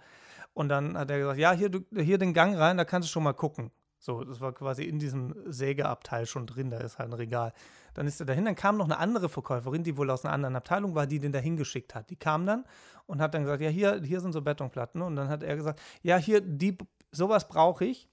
[0.53, 3.11] Und dann hat er gesagt, ja, hier, du, hier den Gang rein, da kannst du
[3.11, 3.71] schon mal gucken.
[4.03, 7.53] So, das war quasi in diesem Sägeabteil schon drin, da ist halt ein Regal.
[7.93, 10.57] Dann ist er dahin, dann kam noch eine andere Verkäuferin, die wohl aus einer anderen
[10.57, 12.09] Abteilung war, die den da hingeschickt hat.
[12.09, 12.65] Die kam dann
[13.05, 15.01] und hat dann gesagt, ja, hier, hier sind so Betonplatten.
[15.01, 16.77] Und dann hat er gesagt, ja, hier, die,
[17.11, 18.09] sowas brauche ich.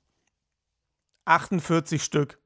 [1.25, 2.39] 48 Stück.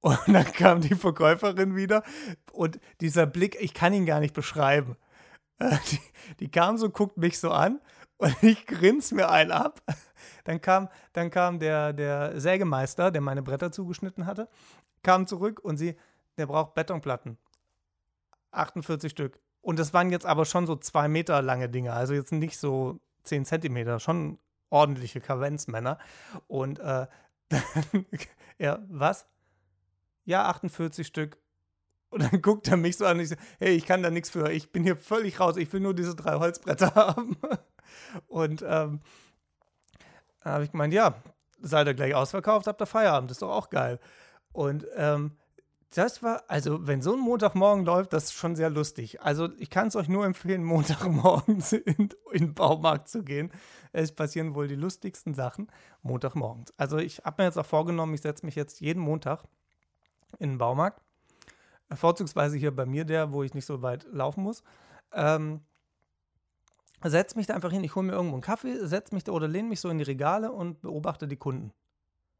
[0.00, 2.02] Und dann kam die Verkäuferin wieder
[2.52, 4.96] und dieser Blick, ich kann ihn gar nicht beschreiben.
[5.60, 6.00] Die,
[6.40, 7.80] die kam so, guckt mich so an
[8.16, 9.82] und ich grinse mir einen ab.
[10.44, 14.48] Dann kam, dann kam der, der Sägemeister, der meine Bretter zugeschnitten hatte,
[15.02, 15.96] kam zurück und sie,
[16.38, 17.36] der braucht Betonplatten.
[18.52, 19.38] 48 Stück.
[19.60, 22.98] Und das waren jetzt aber schon so zwei Meter lange Dinge, also jetzt nicht so
[23.24, 24.38] 10 Zentimeter, schon
[24.70, 25.98] ordentliche Kavenzmänner.
[26.46, 27.06] Und äh,
[27.50, 28.06] dann,
[28.58, 29.26] ja, was?
[30.30, 31.38] Ja, 48 Stück.
[32.10, 34.30] Und dann guckt er mich so an und ich so, hey, ich kann da nichts
[34.30, 37.36] für, ich bin hier völlig raus, ich will nur diese drei Holzbretter haben.
[38.28, 39.00] Und ähm,
[40.44, 41.14] habe ich gemeint, ja,
[41.60, 43.98] seid ihr gleich ausverkauft, habt ihr Feierabend, ist doch auch geil.
[44.52, 45.36] Und ähm,
[45.92, 49.22] das war, also wenn so ein Montagmorgen läuft, das ist schon sehr lustig.
[49.22, 53.50] Also ich kann es euch nur empfehlen, Montagmorgens in den Baumarkt zu gehen.
[53.92, 55.66] Es passieren wohl die lustigsten Sachen
[56.02, 56.72] Montagmorgens.
[56.76, 59.42] Also ich habe mir jetzt auch vorgenommen, ich setze mich jetzt jeden Montag
[60.38, 61.00] in den Baumarkt.
[61.92, 64.62] Vorzugsweise hier bei mir der, wo ich nicht so weit laufen muss.
[65.12, 65.60] Ähm,
[67.02, 69.48] setze mich da einfach hin, ich hole mir irgendwo einen Kaffee, setze mich da oder
[69.48, 71.72] lehne mich so in die Regale und beobachte die Kunden.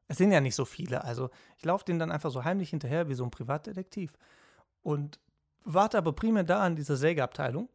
[0.07, 3.09] Es sind ja nicht so viele, also ich laufe denen dann einfach so heimlich hinterher
[3.09, 4.13] wie so ein Privatdetektiv
[4.83, 5.19] und
[5.65, 7.69] warte aber primär da an dieser Sägeabteilung,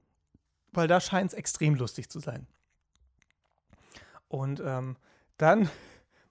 [0.74, 2.45] weil da scheint es extrem lustig zu sein.
[4.28, 4.97] Und ähm,
[5.38, 5.70] dann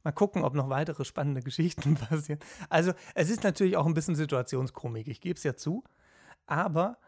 [0.05, 2.39] mal gucken, ob noch weitere spannende Geschichten passieren.
[2.69, 5.83] Also es ist natürlich auch ein bisschen Situationskomik, ich gebe es ja zu,
[6.47, 6.99] aber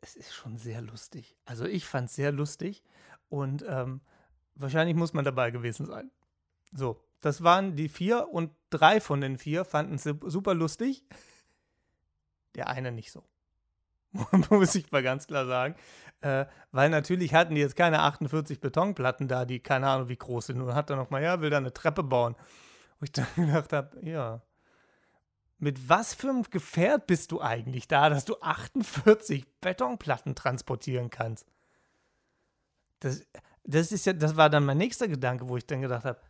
[0.00, 1.36] es ist schon sehr lustig.
[1.44, 2.82] Also ich fand es sehr lustig
[3.28, 4.00] und ähm,
[4.54, 6.10] wahrscheinlich muss man dabei gewesen sein.
[6.72, 11.04] So, das waren die vier und drei von den vier fanden es super lustig.
[12.54, 13.24] Der eine nicht so.
[14.50, 15.74] muss ich mal ganz klar sagen.
[16.20, 20.46] Äh, weil natürlich hatten die jetzt keine 48 Betonplatten da, die keine Ahnung wie groß
[20.46, 20.60] sind.
[20.60, 22.36] Und hat dann noch mal, ja, will da eine Treppe bauen.
[22.98, 24.42] Wo ich dann gedacht habe, ja,
[25.58, 31.46] mit was für einem Gefährt bist du eigentlich da, dass du 48 Betonplatten transportieren kannst?
[33.00, 33.22] Das,
[33.64, 36.20] das ist ja, das war dann mein nächster Gedanke, wo ich dann gedacht habe,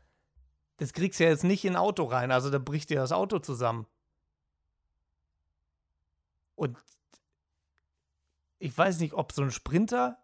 [0.79, 3.13] das kriegst du ja jetzt nicht in ein Auto rein, also da bricht dir das
[3.13, 3.87] Auto zusammen.
[6.57, 6.77] Und
[8.61, 10.19] ich weiß nicht, ob so ein Sprinter,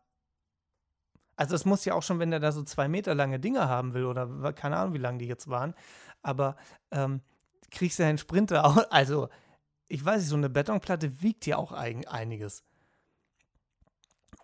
[1.36, 3.94] also es muss ja auch schon, wenn der da so zwei Meter lange Dinge haben
[3.94, 5.74] will oder keine Ahnung, wie lang die jetzt waren,
[6.22, 6.56] aber
[6.90, 7.22] ähm,
[7.70, 8.76] kriegst du einen Sprinter auch.
[8.90, 9.28] Also,
[9.88, 12.64] ich weiß nicht, so eine Betonplatte wiegt ja auch ein, einiges.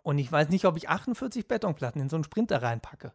[0.02, 3.12] Und ich weiß nicht, ob ich 48 Betonplatten in so einen Sprinter reinpacke.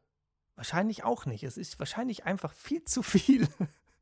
[0.55, 1.43] Wahrscheinlich auch nicht.
[1.43, 3.47] Es ist wahrscheinlich einfach viel zu viel.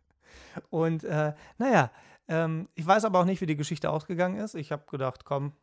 [0.70, 1.92] Und äh, naja,
[2.28, 4.56] ähm, ich weiß aber auch nicht, wie die Geschichte ausgegangen ist.
[4.56, 5.54] Ich habe gedacht, komm,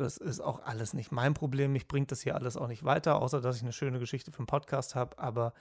[0.00, 1.72] das ist auch alles nicht mein Problem.
[1.72, 4.38] Mich bringt das hier alles auch nicht weiter, außer dass ich eine schöne Geschichte für
[4.38, 5.18] einen Podcast habe.
[5.18, 5.54] Aber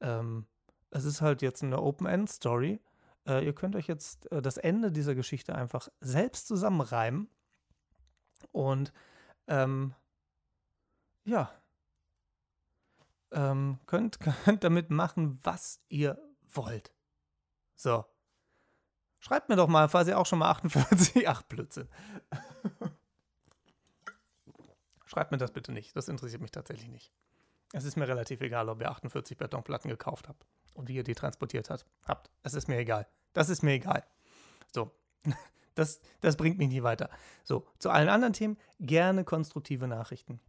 [0.00, 0.46] ähm,
[0.90, 2.80] es ist halt jetzt eine Open-End-Story.
[3.26, 7.28] Äh, ihr könnt euch jetzt äh, das Ende dieser Geschichte einfach selbst zusammenreimen
[8.52, 8.92] und
[9.46, 9.94] ähm,
[11.24, 11.50] ja,
[13.32, 16.92] ähm, könnt, könnt damit machen, was ihr wollt.
[17.74, 18.04] So.
[19.20, 21.88] Schreibt mir doch mal, falls ihr auch schon mal 48, ach Blödsinn.
[25.08, 27.10] Schreibt mir das bitte nicht, das interessiert mich tatsächlich nicht.
[27.72, 31.14] Es ist mir relativ egal, ob ihr 48 Betonplatten gekauft habt und wie ihr die
[31.14, 32.30] transportiert habt.
[32.42, 33.06] Es ist mir egal.
[33.32, 34.04] Das ist mir egal.
[34.70, 34.90] So,
[35.74, 37.08] das, das bringt mich nie weiter.
[37.42, 40.40] So, zu allen anderen Themen gerne konstruktive Nachrichten.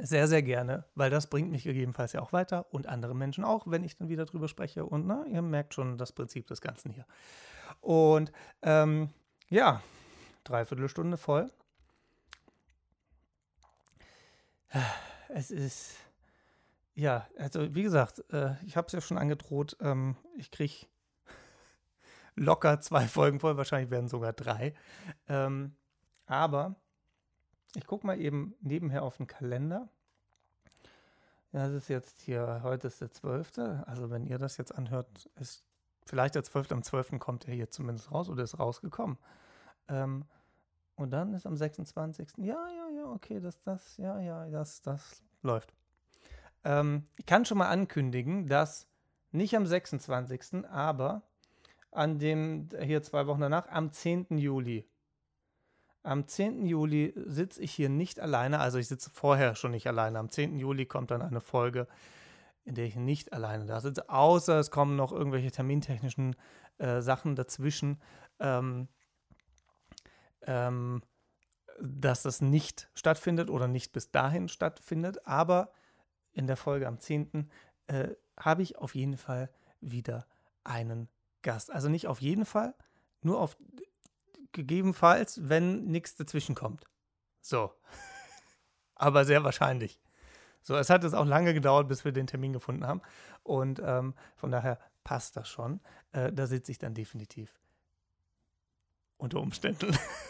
[0.00, 3.68] Sehr, sehr gerne, weil das bringt mich gegebenenfalls ja auch weiter und andere Menschen auch,
[3.68, 4.84] wenn ich dann wieder drüber spreche.
[4.84, 7.06] Und na, ihr merkt schon das Prinzip des Ganzen hier.
[7.80, 9.10] Und ähm,
[9.48, 9.80] ja,
[10.42, 11.52] Dreiviertelstunde voll.
[15.28, 15.94] Es ist,
[16.94, 20.86] ja, also wie gesagt, äh, ich habe es ja schon angedroht, ähm, ich kriege
[22.34, 24.74] locker zwei Folgen voll, wahrscheinlich werden sogar drei.
[25.28, 25.74] Ähm,
[26.26, 26.74] aber
[27.76, 29.88] ich gucke mal eben nebenher auf den Kalender.
[31.52, 33.58] Das ist jetzt hier, heute ist der 12.
[33.86, 35.64] Also wenn ihr das jetzt anhört, ist
[36.06, 36.72] vielleicht der 12.
[36.72, 37.18] Am 12.
[37.18, 39.18] kommt er hier zumindest raus oder ist rausgekommen.
[39.88, 40.24] Ähm,
[41.00, 42.28] und dann ist am 26.
[42.36, 45.72] Ja, ja, ja, okay, das, das, ja, ja, das, das läuft.
[46.64, 48.86] Ähm, ich kann schon mal ankündigen, dass
[49.32, 51.22] nicht am 26., aber
[51.90, 54.38] an dem, hier zwei Wochen danach, am 10.
[54.38, 54.86] Juli.
[56.02, 56.66] Am 10.
[56.66, 60.18] Juli sitze ich hier nicht alleine, also ich sitze vorher schon nicht alleine.
[60.18, 60.58] Am 10.
[60.58, 61.86] Juli kommt dann eine Folge,
[62.64, 66.36] in der ich nicht alleine da sitze, außer es kommen noch irgendwelche termintechnischen
[66.78, 68.00] äh, Sachen dazwischen,
[68.38, 68.88] ähm,
[70.46, 71.02] ähm,
[71.80, 75.26] dass das nicht stattfindet oder nicht bis dahin stattfindet.
[75.26, 75.72] Aber
[76.32, 77.50] in der Folge am 10.
[77.86, 80.26] Äh, habe ich auf jeden Fall wieder
[80.64, 81.08] einen
[81.42, 81.70] Gast.
[81.70, 82.74] Also nicht auf jeden Fall,
[83.22, 83.56] nur auf
[84.52, 86.84] gegebenenfalls, wenn nichts dazwischen kommt.
[87.40, 87.72] So.
[88.94, 90.00] Aber sehr wahrscheinlich.
[90.62, 93.00] So, es hat jetzt auch lange gedauert, bis wir den Termin gefunden haben.
[93.42, 95.80] Und ähm, von daher passt das schon.
[96.12, 97.58] Äh, da sitze ich dann definitiv
[99.16, 99.96] unter Umständen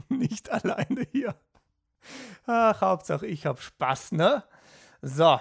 [0.08, 1.34] nicht alleine hier.
[2.46, 4.42] Ach, Hauptsache ich habe Spaß, ne?
[5.02, 5.40] So.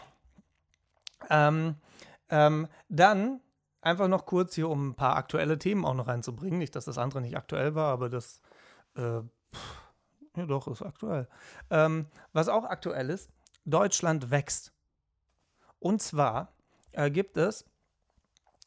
[1.30, 1.76] Ähm,
[2.30, 3.42] ähm, dann
[3.82, 6.60] einfach noch kurz hier, um ein paar aktuelle Themen auch noch reinzubringen.
[6.60, 8.42] Nicht, dass das andere nicht aktuell war, aber das,
[8.96, 9.22] äh,
[9.54, 9.82] pff,
[10.36, 11.28] ja doch, ist aktuell.
[11.70, 13.32] Ähm, was auch aktuell ist,
[13.66, 14.74] Deutschland wächst.
[15.80, 16.54] Und zwar
[16.92, 17.66] äh, gibt es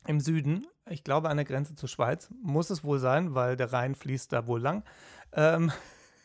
[0.06, 3.72] im Süden, ich glaube an der Grenze zur Schweiz, muss es wohl sein, weil der
[3.72, 4.84] Rhein fließt da wohl lang.
[5.32, 5.72] Ähm,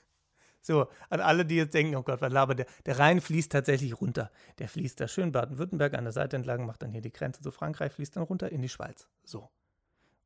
[0.62, 2.66] so, an alle, die jetzt denken, oh Gott, was labert der?
[2.86, 4.32] Der Rhein fließt tatsächlich runter.
[4.60, 7.51] Der fließt da schön Baden-Württemberg an der Seite entlang, macht dann hier die Grenze zu
[7.51, 9.08] Frankreich, fließt dann runter in die Schweiz.
[9.24, 9.49] So.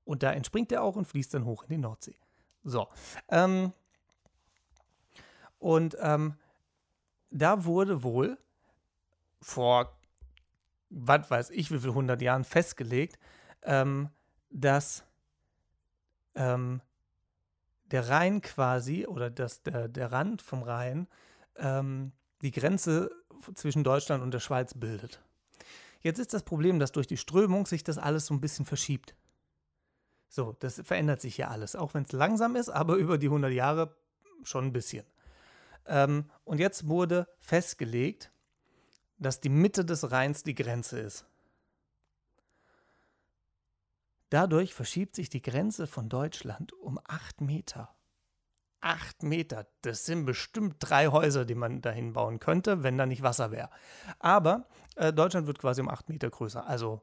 [0.03, 2.15] Und da entspringt er auch und fließt dann hoch in die Nordsee.
[2.63, 2.87] So.
[3.29, 3.73] Ähm,
[5.59, 6.35] und ähm,
[7.29, 8.37] da wurde wohl
[9.41, 9.95] vor,
[10.89, 13.17] was weiß ich, wie viel hundert Jahren festgelegt,
[13.63, 14.09] ähm,
[14.49, 15.03] dass
[16.35, 16.81] ähm,
[17.91, 21.07] der Rhein quasi oder das, der, der Rand vom Rhein
[21.57, 22.11] ähm,
[22.41, 23.11] die Grenze
[23.55, 25.21] zwischen Deutschland und der Schweiz bildet.
[26.01, 29.15] Jetzt ist das Problem, dass durch die Strömung sich das alles so ein bisschen verschiebt.
[30.27, 33.51] So, das verändert sich ja alles, auch wenn es langsam ist, aber über die 100
[33.51, 33.95] Jahre
[34.43, 35.05] schon ein bisschen.
[35.85, 38.31] Ähm, und jetzt wurde festgelegt,
[39.17, 41.25] dass die Mitte des Rheins die Grenze ist.
[44.31, 47.93] Dadurch verschiebt sich die Grenze von Deutschland um acht Meter.
[48.79, 53.23] Acht Meter, das sind bestimmt drei Häuser, die man dahin bauen könnte, wenn da nicht
[53.23, 53.69] Wasser wäre.
[54.19, 56.65] Aber äh, Deutschland wird quasi um acht Meter größer.
[56.65, 57.01] Also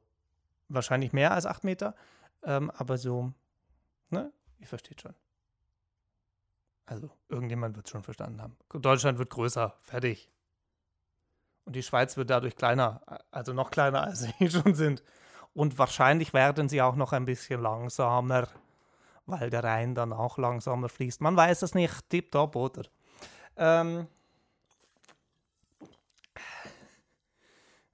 [0.68, 1.94] wahrscheinlich mehr als acht Meter,
[2.44, 3.34] ähm, aber so,
[4.08, 4.32] ne?
[4.58, 5.14] Ihr versteht schon.
[6.86, 8.56] Also, irgendjemand wird es schon verstanden haben.
[8.70, 10.30] Deutschland wird größer, fertig.
[11.66, 15.02] Und die Schweiz wird dadurch kleiner, also noch kleiner, als sie schon sind.
[15.54, 18.48] Und wahrscheinlich werden sie auch noch ein bisschen langsamer,
[19.26, 21.20] weil der Rhein dann auch langsamer fließt.
[21.20, 22.82] Man weiß es nicht, tipptopp, oder?
[23.56, 24.06] Ähm,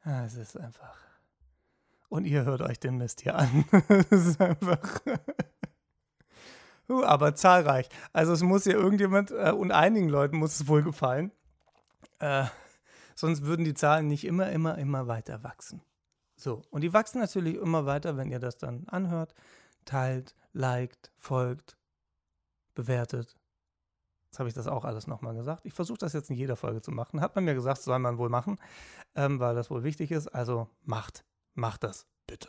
[0.04, 0.96] es ist einfach.
[2.08, 3.64] Und ihr hört euch den Mist hier an.
[3.88, 5.00] es ist einfach.
[6.88, 7.88] aber zahlreich.
[8.12, 11.32] Also es muss ja irgendjemand, äh, und einigen Leuten muss es wohl gefallen.
[12.18, 12.44] Äh,
[13.14, 15.82] sonst würden die Zahlen nicht immer, immer, immer weiter wachsen.
[16.36, 19.34] So, und die wachsen natürlich immer weiter, wenn ihr das dann anhört,
[19.84, 21.76] teilt, liked, folgt,
[22.74, 23.36] bewertet.
[24.26, 25.64] Jetzt habe ich das auch alles nochmal gesagt.
[25.64, 27.20] Ich versuche das jetzt in jeder Folge zu machen.
[27.20, 28.58] Hat man mir gesagt, soll man wohl machen,
[29.14, 30.26] ähm, weil das wohl wichtig ist.
[30.28, 31.24] Also macht,
[31.54, 32.06] macht das.
[32.26, 32.48] Bitte,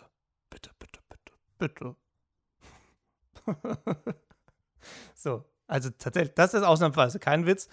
[0.49, 1.95] bitte, bitte, bitte, bitte.
[5.15, 7.67] so, also tatsächlich, das ist ausnahmsweise kein Witz.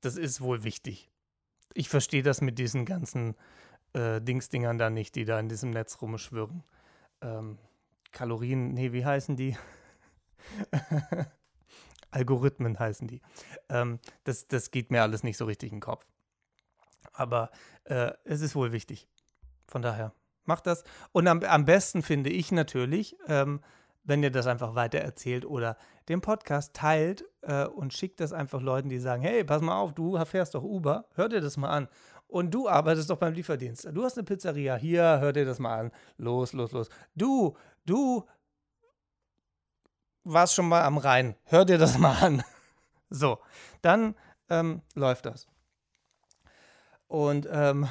[0.00, 1.12] Das ist wohl wichtig.
[1.74, 3.36] Ich verstehe das mit diesen ganzen
[3.94, 6.62] äh, Dingsdingern da nicht, die da in diesem Netz rumschwirren.
[7.20, 7.58] Ähm,
[8.12, 9.56] Kalorien, nee, wie heißen die?
[12.10, 13.20] Algorithmen heißen die.
[13.68, 16.06] Ähm, das, das geht mir alles nicht so richtig in den Kopf.
[17.12, 17.50] Aber
[17.84, 19.08] äh, es ist wohl wichtig.
[19.66, 20.12] Von daher,
[20.44, 20.84] macht das.
[21.12, 23.60] Und am, am besten finde ich natürlich, ähm,
[24.04, 25.76] wenn ihr das einfach weiter erzählt oder
[26.08, 29.92] den Podcast teilt äh, und schickt das einfach Leuten, die sagen, hey, pass mal auf,
[29.94, 31.88] du fährst doch Uber, hör dir das mal an.
[32.34, 33.88] Und du arbeitest doch beim Lieferdienst.
[33.92, 34.74] Du hast eine Pizzeria.
[34.74, 35.92] Hier, hör dir das mal an.
[36.16, 36.88] Los, los, los.
[37.14, 37.56] Du,
[37.86, 38.26] du
[40.24, 41.36] warst schon mal am Rhein.
[41.44, 42.42] Hör dir das mal an.
[43.08, 43.38] So,
[43.82, 44.16] dann
[44.48, 45.46] ähm, läuft das.
[47.06, 47.86] Und ähm,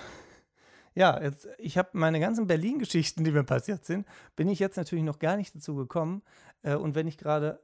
[0.93, 5.05] ja, jetzt, ich habe meine ganzen Berlin-Geschichten, die mir passiert sind, bin ich jetzt natürlich
[5.05, 6.21] noch gar nicht dazu gekommen.
[6.63, 7.63] Äh, und wenn ich gerade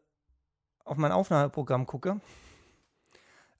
[0.86, 2.21] auf mein Aufnahmeprogramm gucke,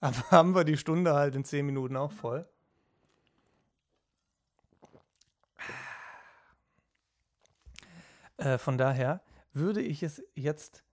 [0.00, 2.48] haben wir die Stunde halt in zehn Minuten auch voll.
[8.40, 9.22] Äh, von daher
[9.52, 10.84] würde ich es jetzt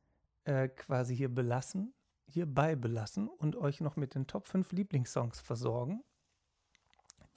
[0.45, 1.93] äh, quasi hier belassen,
[2.25, 6.03] hierbei belassen und euch noch mit den Top 5 Lieblingssongs versorgen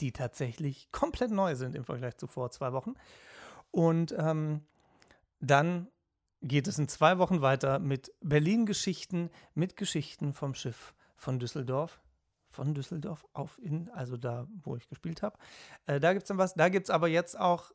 [0.00, 2.94] die tatsächlich komplett neu sind im Vergleich zu vor zwei Wochen.
[3.70, 4.66] Und ähm,
[5.40, 5.88] dann
[6.42, 12.00] geht es in zwei Wochen weiter mit Berlin-Geschichten, mit Geschichten vom Schiff von Düsseldorf.
[12.52, 15.38] Von Düsseldorf auf in, also da, wo ich gespielt habe.
[15.86, 16.54] Äh, da gibt es dann was.
[16.54, 17.70] Da gibt es aber jetzt auch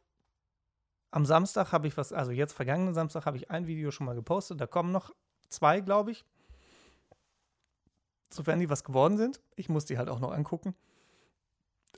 [1.16, 4.16] am Samstag habe ich was, also jetzt vergangenen Samstag habe ich ein Video schon mal
[4.16, 4.60] gepostet.
[4.60, 5.16] Da kommen noch
[5.48, 6.26] zwei, glaube ich.
[8.30, 9.42] Sofern die was geworden sind.
[9.56, 10.76] Ich muss die halt auch noch angucken.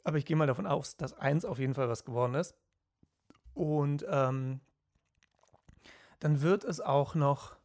[0.03, 2.53] Aber ich gehe mal davon aus, dass eins auf jeden Fall was geworden ist.
[3.55, 4.59] Und ähm,
[6.19, 7.55] dann wird es auch noch,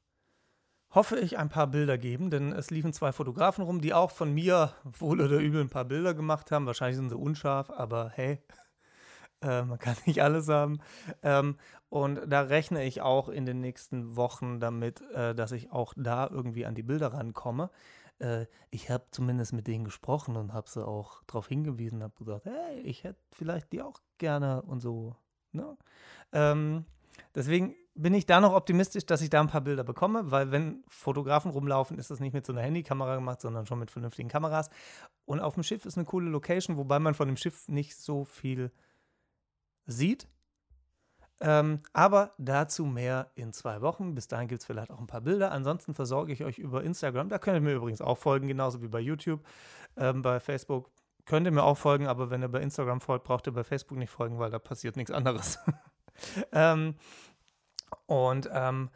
[0.95, 4.33] hoffe ich, ein paar Bilder geben, denn es liefen zwei Fotografen rum, die auch von
[4.33, 6.65] mir wohl oder übel ein paar Bilder gemacht haben.
[6.65, 8.43] Wahrscheinlich sind sie unscharf, aber hey,
[9.43, 10.79] äh, man kann nicht alles haben.
[11.23, 11.57] Ähm,
[11.89, 16.29] und da rechne ich auch in den nächsten Wochen damit, äh, dass ich auch da
[16.31, 17.71] irgendwie an die Bilder rankomme
[18.23, 22.47] äh, ich habe zumindest mit denen gesprochen und habe sie auch darauf hingewiesen, habe gesagt,
[22.47, 25.17] hey, ich hätte vielleicht die auch gerne und so.
[25.53, 25.77] Ne?
[26.33, 26.87] Ähm,
[27.35, 30.83] deswegen bin ich da noch optimistisch, dass ich da ein paar Bilder bekomme, weil wenn
[30.89, 34.71] Fotografen rumlaufen, ist das nicht mit so einer Handykamera gemacht, sondern schon mit vernünftigen Kameras.
[35.27, 38.25] Und auf dem Schiff ist eine coole Location, wobei man von dem Schiff nicht so
[38.25, 38.73] viel
[39.93, 40.29] sieht.
[41.41, 44.15] Ähm, aber dazu mehr in zwei Wochen.
[44.15, 45.51] Bis dahin gibt es vielleicht auch ein paar Bilder.
[45.51, 47.29] Ansonsten versorge ich euch über Instagram.
[47.29, 49.45] Da könnt ihr mir übrigens auch folgen, genauso wie bei YouTube.
[49.97, 50.91] Ähm, bei Facebook
[51.25, 53.99] könnt ihr mir auch folgen, aber wenn ihr bei Instagram folgt, braucht ihr bei Facebook
[53.99, 55.59] nicht folgen, weil da passiert nichts anderes.
[56.53, 56.95] ähm,
[58.07, 58.91] und ähm,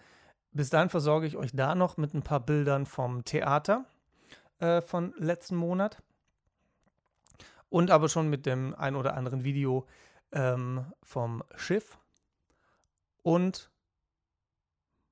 [0.53, 3.85] bis dahin versorge ich euch da noch mit ein paar Bildern vom Theater
[4.59, 6.03] äh, von letzten Monat.
[7.69, 9.87] Und aber schon mit dem ein oder anderen Video
[10.37, 11.99] ähm, vom Schiff
[13.23, 13.71] und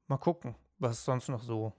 [0.06, 1.72] mal gucken, was sonst noch so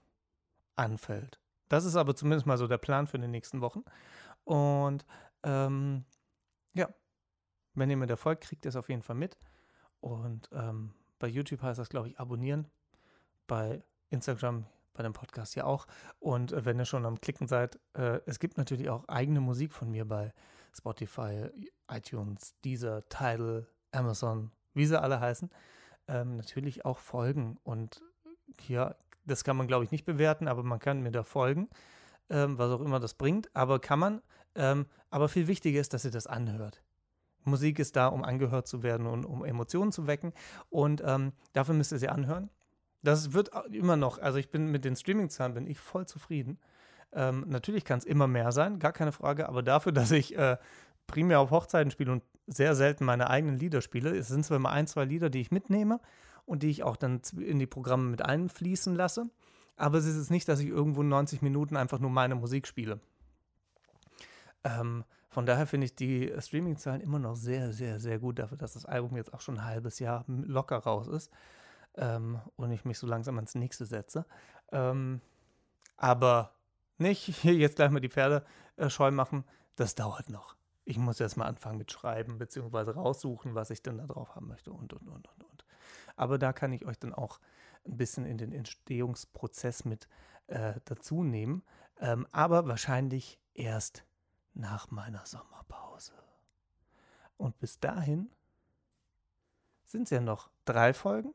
[0.74, 1.38] anfällt.
[1.68, 3.84] Das ist aber zumindest mal so der Plan für die nächsten Wochen.
[4.44, 5.06] Und
[5.44, 6.04] ähm,
[6.74, 6.88] ja,
[7.74, 9.38] wenn ihr mir da folgt, kriegt ihr es auf jeden Fall mit.
[10.00, 12.68] Und ähm, bei YouTube heißt das, glaube ich, abonnieren.
[13.46, 15.86] Bei Instagram, bei dem Podcast ja auch.
[16.18, 19.72] Und äh, wenn ihr schon am Klicken seid, äh, es gibt natürlich auch eigene Musik
[19.72, 20.32] von mir bei
[20.76, 21.48] Spotify,
[21.90, 25.50] iTunes, Deezer, Tidal, Amazon, wie sie alle heißen
[26.08, 27.58] ähm, natürlich auch folgen.
[27.64, 28.02] Und
[28.60, 31.68] hier, das kann man, glaube ich, nicht bewerten, aber man kann mir da folgen,
[32.30, 33.54] ähm, was auch immer das bringt.
[33.54, 34.22] Aber kann man,
[34.54, 36.82] ähm, aber viel wichtiger ist, dass ihr das anhört.
[37.44, 40.32] Musik ist da, um angehört zu werden und um Emotionen zu wecken.
[40.68, 42.50] Und ähm, dafür müsst ihr sie anhören.
[43.02, 46.58] Das wird immer noch, also ich bin mit den Streaming-Zahlen bin ich voll zufrieden.
[47.16, 50.58] Ähm, natürlich kann es immer mehr sein, gar keine Frage, aber dafür, dass ich äh,
[51.06, 54.14] primär auf Hochzeiten spiele und sehr selten meine eigenen Lieder spiele.
[54.16, 55.98] Es sind zwar immer ein, zwei Lieder, die ich mitnehme
[56.44, 59.24] und die ich auch dann in die Programme mit einfließen lasse,
[59.76, 63.00] aber es ist nicht, dass ich irgendwo 90 Minuten einfach nur meine Musik spiele.
[64.62, 68.74] Ähm, von daher finde ich die Streaming-Zahlen immer noch sehr, sehr, sehr gut dafür, dass
[68.74, 71.30] das Album jetzt auch schon ein halbes Jahr locker raus ist
[71.96, 74.24] ähm, und ich mich so langsam ans nächste setze.
[74.72, 75.20] Ähm,
[75.96, 76.52] aber
[76.98, 78.44] nicht hier jetzt gleich mal die Pferde
[78.76, 79.44] äh, scheu machen,
[79.76, 83.98] das dauert noch ich muss erst mal anfangen mit Schreiben, beziehungsweise raussuchen, was ich denn
[83.98, 85.64] da drauf haben möchte und, und, und, und, und.
[86.14, 87.40] Aber da kann ich euch dann auch
[87.84, 90.08] ein bisschen in den Entstehungsprozess mit
[90.46, 91.64] äh, dazu nehmen.
[91.98, 94.04] Ähm, aber wahrscheinlich erst
[94.54, 96.12] nach meiner Sommerpause.
[97.36, 98.30] Und bis dahin
[99.84, 101.34] sind es ja noch drei Folgen.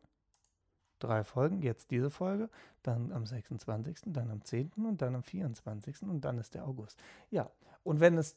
[1.03, 2.49] Drei Folgen, jetzt diese Folge,
[2.83, 4.71] dann am 26., dann am 10.
[4.77, 6.03] und dann am 24.
[6.03, 6.97] und dann ist der August.
[7.29, 7.49] Ja,
[7.83, 8.35] und wenn es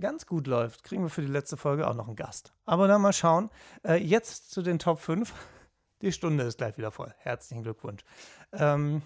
[0.00, 2.52] ganz gut läuft, kriegen wir für die letzte Folge auch noch einen Gast.
[2.66, 3.50] Aber dann mal schauen.
[3.84, 5.32] Äh, jetzt zu den Top 5.
[6.02, 7.14] Die Stunde ist gleich wieder voll.
[7.18, 8.04] Herzlichen Glückwunsch.
[8.52, 9.02] Ähm,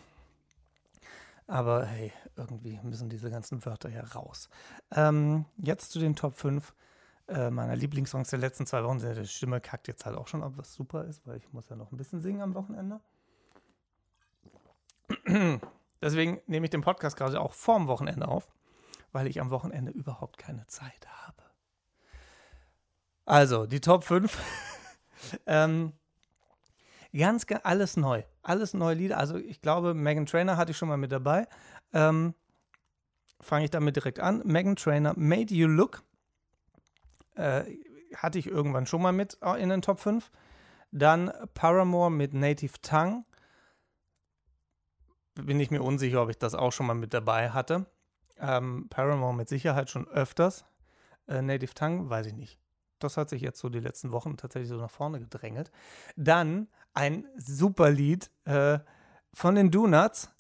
[1.47, 4.49] aber hey, irgendwie müssen diese ganzen Wörter ja raus.
[4.91, 6.75] Ähm, jetzt zu den Top 5
[7.29, 8.99] äh, meiner Lieblingssongs der letzten zwei Wochen.
[8.99, 11.77] Die Stimme kackt jetzt halt auch schon ab, was super ist, weil ich muss ja
[11.77, 13.01] noch ein bisschen singen am Wochenende.
[16.03, 18.53] Deswegen nehme ich den Podcast gerade auch vorm Wochenende auf
[19.13, 21.43] weil ich am Wochenende überhaupt keine Zeit habe.
[23.25, 24.39] Also, die Top 5.
[25.47, 25.93] ähm,
[27.13, 28.23] ganz, alles neu.
[28.43, 29.19] Alles neue Lieder.
[29.19, 31.47] Also, ich glaube, Megan Trainer hatte ich schon mal mit dabei.
[31.93, 32.35] Ähm,
[33.41, 34.43] fange ich damit direkt an.
[34.45, 36.03] Megan Trainer, Made You Look.
[37.39, 37.65] Äh,
[38.17, 40.31] hatte ich irgendwann schon mal mit äh, in den Top 5.
[40.91, 43.25] Dann Paramore mit Native Tongue.
[45.35, 47.87] Bin ich mir unsicher, ob ich das auch schon mal mit dabei hatte.
[48.41, 50.65] Ähm, Paramore mit Sicherheit schon öfters.
[51.29, 52.59] Äh, Native Tongue, weiß ich nicht.
[52.99, 55.71] Das hat sich jetzt so die letzten Wochen tatsächlich so nach vorne gedrängelt.
[56.17, 58.81] Dann ein super Lied äh,
[59.33, 60.31] von den Donuts.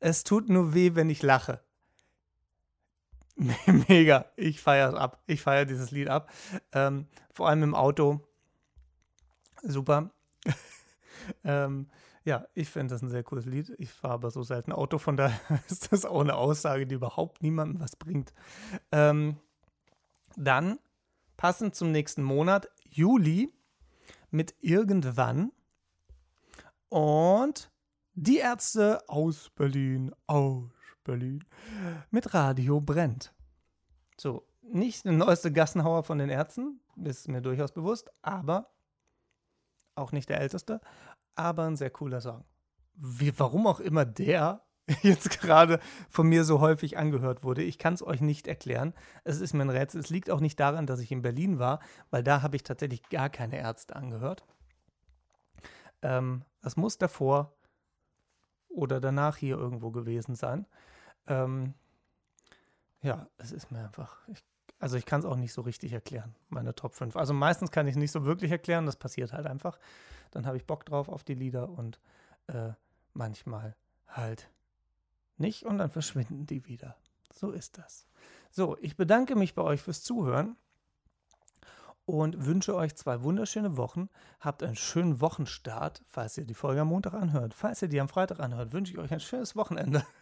[0.00, 1.62] Es tut nur weh, wenn ich lache.
[3.88, 4.26] Mega.
[4.36, 5.22] Ich feiere es ab.
[5.26, 6.30] Ich feiere dieses Lied ab.
[6.72, 8.20] Ähm, vor allem im Auto.
[9.62, 10.10] Super.
[11.44, 11.88] ähm,
[12.24, 13.72] ja, ich finde das ein sehr cooles Lied.
[13.78, 17.42] Ich fahre aber so selten Auto, von daher ist das auch eine Aussage, die überhaupt
[17.42, 18.34] niemandem was bringt.
[18.92, 19.38] Ähm,
[20.36, 20.78] dann,
[21.36, 23.52] passend zum nächsten Monat, Juli,
[24.30, 25.50] mit Irgendwann.
[26.90, 27.70] Und
[28.12, 30.70] die Ärzte aus Berlin, aus
[31.04, 31.44] Berlin,
[32.10, 33.32] mit Radio brennt.
[34.16, 38.70] So, nicht der neueste Gassenhauer von den Ärzten, ist mir durchaus bewusst, aber
[39.94, 40.80] auch nicht der älteste,
[41.34, 42.44] aber ein sehr cooler Song.
[42.94, 44.62] Wie, warum auch immer der
[45.02, 45.78] jetzt gerade
[46.08, 47.62] von mir so häufig angehört wurde.
[47.62, 48.94] Ich kann es euch nicht erklären.
[49.24, 50.00] Es ist mir ein Rätsel.
[50.00, 51.80] Es liegt auch nicht daran, dass ich in Berlin war,
[52.10, 54.44] weil da habe ich tatsächlich gar keine Ärzte angehört.
[56.02, 57.56] Ähm, das muss davor
[58.68, 60.66] oder danach hier irgendwo gewesen sein.
[61.30, 61.74] Ähm,
[63.02, 64.18] ja, es ist mir einfach.
[64.28, 64.44] Ich,
[64.78, 67.16] also ich kann es auch nicht so richtig erklären, meine Top 5.
[67.16, 69.78] Also meistens kann ich es nicht so wirklich erklären, das passiert halt einfach.
[70.32, 72.00] Dann habe ich Bock drauf auf die Lieder und
[72.48, 72.72] äh,
[73.14, 73.76] manchmal
[74.08, 74.50] halt
[75.36, 76.96] nicht und dann verschwinden die wieder.
[77.32, 78.06] So ist das.
[78.50, 80.56] So, ich bedanke mich bei euch fürs Zuhören
[82.06, 84.08] und wünsche euch zwei wunderschöne Wochen.
[84.40, 87.54] Habt einen schönen Wochenstart, falls ihr die Folge am Montag anhört.
[87.54, 90.04] Falls ihr die am Freitag anhört, wünsche ich euch ein schönes Wochenende.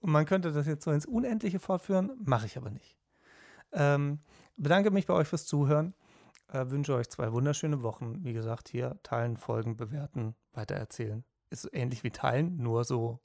[0.00, 2.96] und man könnte das jetzt so ins Unendliche fortführen, mache ich aber nicht.
[3.72, 4.20] Ähm,
[4.56, 5.94] bedanke mich bei euch fürs Zuhören.
[6.48, 8.24] Äh, wünsche euch zwei wunderschöne Wochen.
[8.24, 13.20] Wie gesagt, hier teilen, folgen, bewerten, weitererzählen ist ähnlich wie teilen, nur so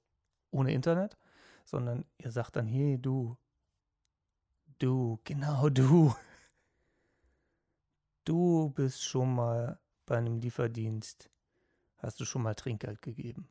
[0.52, 1.18] ohne Internet,
[1.66, 3.38] sondern ihr sagt dann, hey du,
[4.78, 6.14] du, genau du,
[8.26, 11.30] du bist schon mal bei einem Lieferdienst,
[11.98, 13.48] hast du schon mal Trinkgeld gegeben.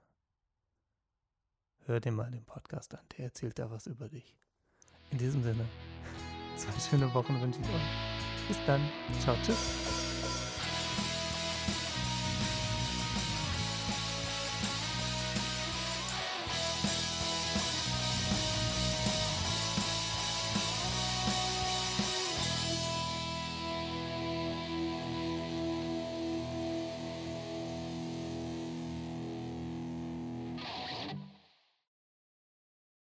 [1.89, 4.37] Hör dir mal den Podcast an, der erzählt da was über dich.
[5.11, 5.65] In diesem Sinne,
[6.57, 8.47] zwei schöne Wochen wünsche ich euch.
[8.47, 8.83] Bis dann.
[9.21, 10.08] Ciao, tschüss.